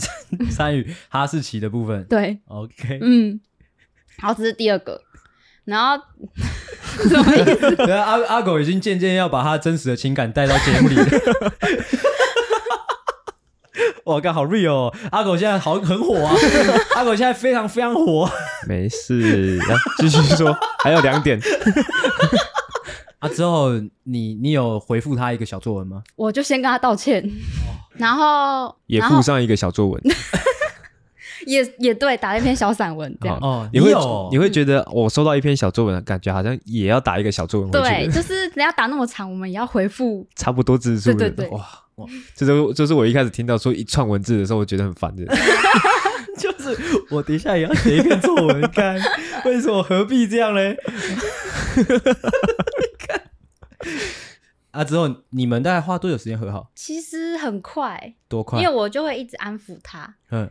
[0.51, 2.03] 参 与哈士奇的部分。
[2.09, 2.37] 对。
[2.47, 2.99] OK。
[3.01, 3.39] 嗯。
[4.17, 5.01] 然后这是第二个。
[5.71, 6.03] 然后
[7.07, 7.75] 什么意思？
[7.77, 11.05] 对啊，阿阿狗已经渐渐要把他真实的情感带到节目里了。
[14.05, 14.93] 哇，刚好 real 哦！
[15.11, 16.35] 阿狗现在好很火啊！
[16.95, 18.29] 阿狗现在非常非常火。
[18.67, 19.57] 没事，
[19.99, 20.55] 继续说。
[20.83, 21.39] 还有两点。
[23.19, 23.69] 啊，之后
[24.03, 26.01] 你你有回复他一个小作文吗？
[26.17, 27.23] 我就先跟他道歉，
[27.93, 30.01] 然后也附上一个小作文。
[31.45, 33.37] 也也对，打了一篇小散文这样。
[33.41, 33.93] 哦，你会
[34.31, 37.71] 你会觉得我收到一篇小作文感觉，好像也要打一个小作文。
[37.71, 41.13] 对，就是人家打那么长，我们也要回复 差不多字数。
[41.13, 41.65] 对对对，哇
[41.95, 45.25] 哇，这是就是我一开始听到说一串文字的时候，我觉得很烦的。
[46.37, 46.75] 就是
[47.11, 48.99] 我等一下也要写一篇作文，看
[49.45, 50.75] 为什么何必这样嘞？
[52.97, 53.21] 看
[54.71, 56.71] 啊，之后你们大概花多久时间和好？
[56.73, 58.59] 其实很快，多快？
[58.59, 60.15] 因为我就会一直安抚他。
[60.31, 60.49] 嗯。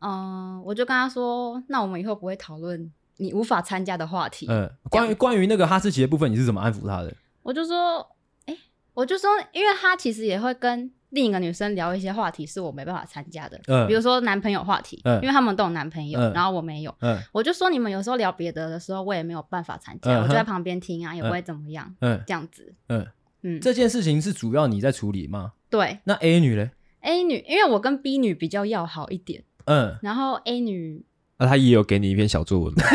[0.00, 4.46] 嗯，我就跟他说，那我们以后不会讨论你无法参加的话题。
[4.48, 7.14] 嗯，关于关于那个哈士奇的部分，你是怎么安抚他的？
[7.42, 7.98] 我就说，
[8.46, 8.60] 哎、欸，
[8.94, 13.60] 我就说，因为他其实也会跟另一个女生聊一些话题，是我没办法参加的。
[13.66, 16.94] 嗯，比如说男朋友话题，嗯，因为他们都有男朋友，嗯、然后我没有。
[17.00, 21.94] 嗯，我就说你们有时候聊别的的时候，我也没有办法参加，嗯，我就在旁边听啊，也不会怎么样。
[22.00, 22.74] 嗯，这样子。
[22.88, 23.06] 嗯
[23.42, 25.52] 嗯，这件事情是主要你在处理吗？
[25.70, 25.98] 对。
[26.04, 26.70] 那 A 女嘞
[27.00, 29.42] ？A 女，因为我跟 B 女比较要好一点。
[29.70, 31.00] 嗯，然后 A 女，
[31.38, 32.82] 那、啊、他也有给你一篇小作文吗？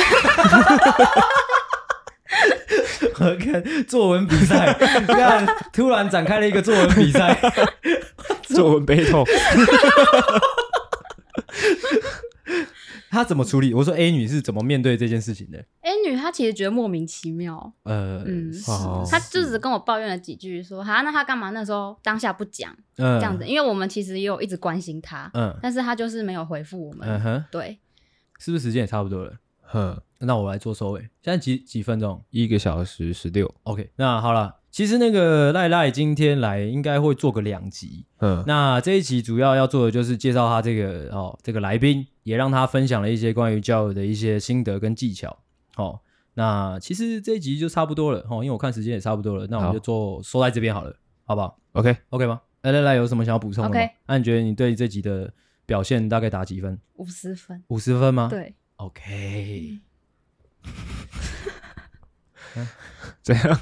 [3.18, 4.74] 我看作文比赛，
[5.08, 7.40] 看突然展开了一个作文比赛，
[8.44, 9.26] 作文悲痛。
[13.16, 13.74] 他怎么处理？
[13.74, 18.52] 我说 A 女是怎么面对这件事情的？A 女她其实觉得莫名其妙，呃，嗯，
[19.10, 21.52] 她就只跟我抱怨了几句，说好，那她干嘛？
[21.52, 27.80] 那时候当下不讲，嗯，这样子，因为我们其实也有一直关心她，嗯，但是她就是没有回复我们，嗯哼，对，
[28.38, 29.34] 是不是时间也差不多了？
[29.62, 32.22] 哼，那我来做收尾，现在几几分钟？
[32.32, 34.58] 一个小时十六，OK，那好了。
[34.76, 45.40] 其实那个赖赖今天来应该会做个两集，嗯，那这一集主要要做的就是介绍他这个哦，这个来宾，也让他分享了一些关于交友的一些心得跟技巧，
[45.78, 46.02] 哦，
[46.34, 52.42] 那其实这一集就差不多了，哦，因为我看时间也差不多了，那我们就做收在这边好了，好不好？OK OK 吗？
[52.64, 55.34] 来来来，有什么想要补充的吗？OK，那你觉得你对这集的
[55.66, 56.78] 表现大概打几分？
[56.96, 58.28] 五十分，五十分吗？
[58.30, 59.80] 对，OK。
[63.26, 63.60] 这样，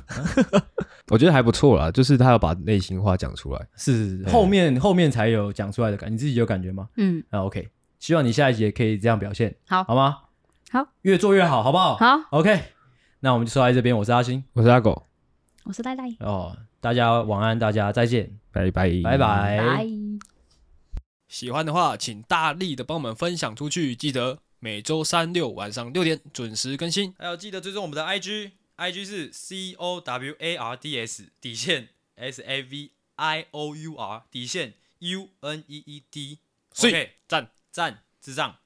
[1.08, 1.90] 我觉得还不错啦。
[1.90, 6.90] 就是他要把内心话讲出来，是，是后面后面才有讲出来的感，你自己有感觉吗？
[6.98, 10.18] 嗯，啊，OK，希望你下一集也可以这样表现，好，好吗？
[10.70, 11.96] 好，越做越好，好不好？
[11.96, 12.62] 好，OK，
[13.22, 13.98] 那我们就说到这边。
[13.98, 15.08] 我是阿星，我是阿狗，
[15.64, 16.14] 我是赖赖。
[16.20, 19.58] 哦，大家晚安，大家再见，拜拜，拜拜。
[19.60, 19.88] 拜。
[21.30, 28.52] 喜欢的话，请大力的帮我们分享出去，记得每周三六晚上六点准时更新，还有记得追踪我们的 IG。
[28.76, 33.76] I G 是 C O W A R D S 底线 S A V I O
[33.76, 38.63] U R 底线 U N E E D，OK，赞赞智障。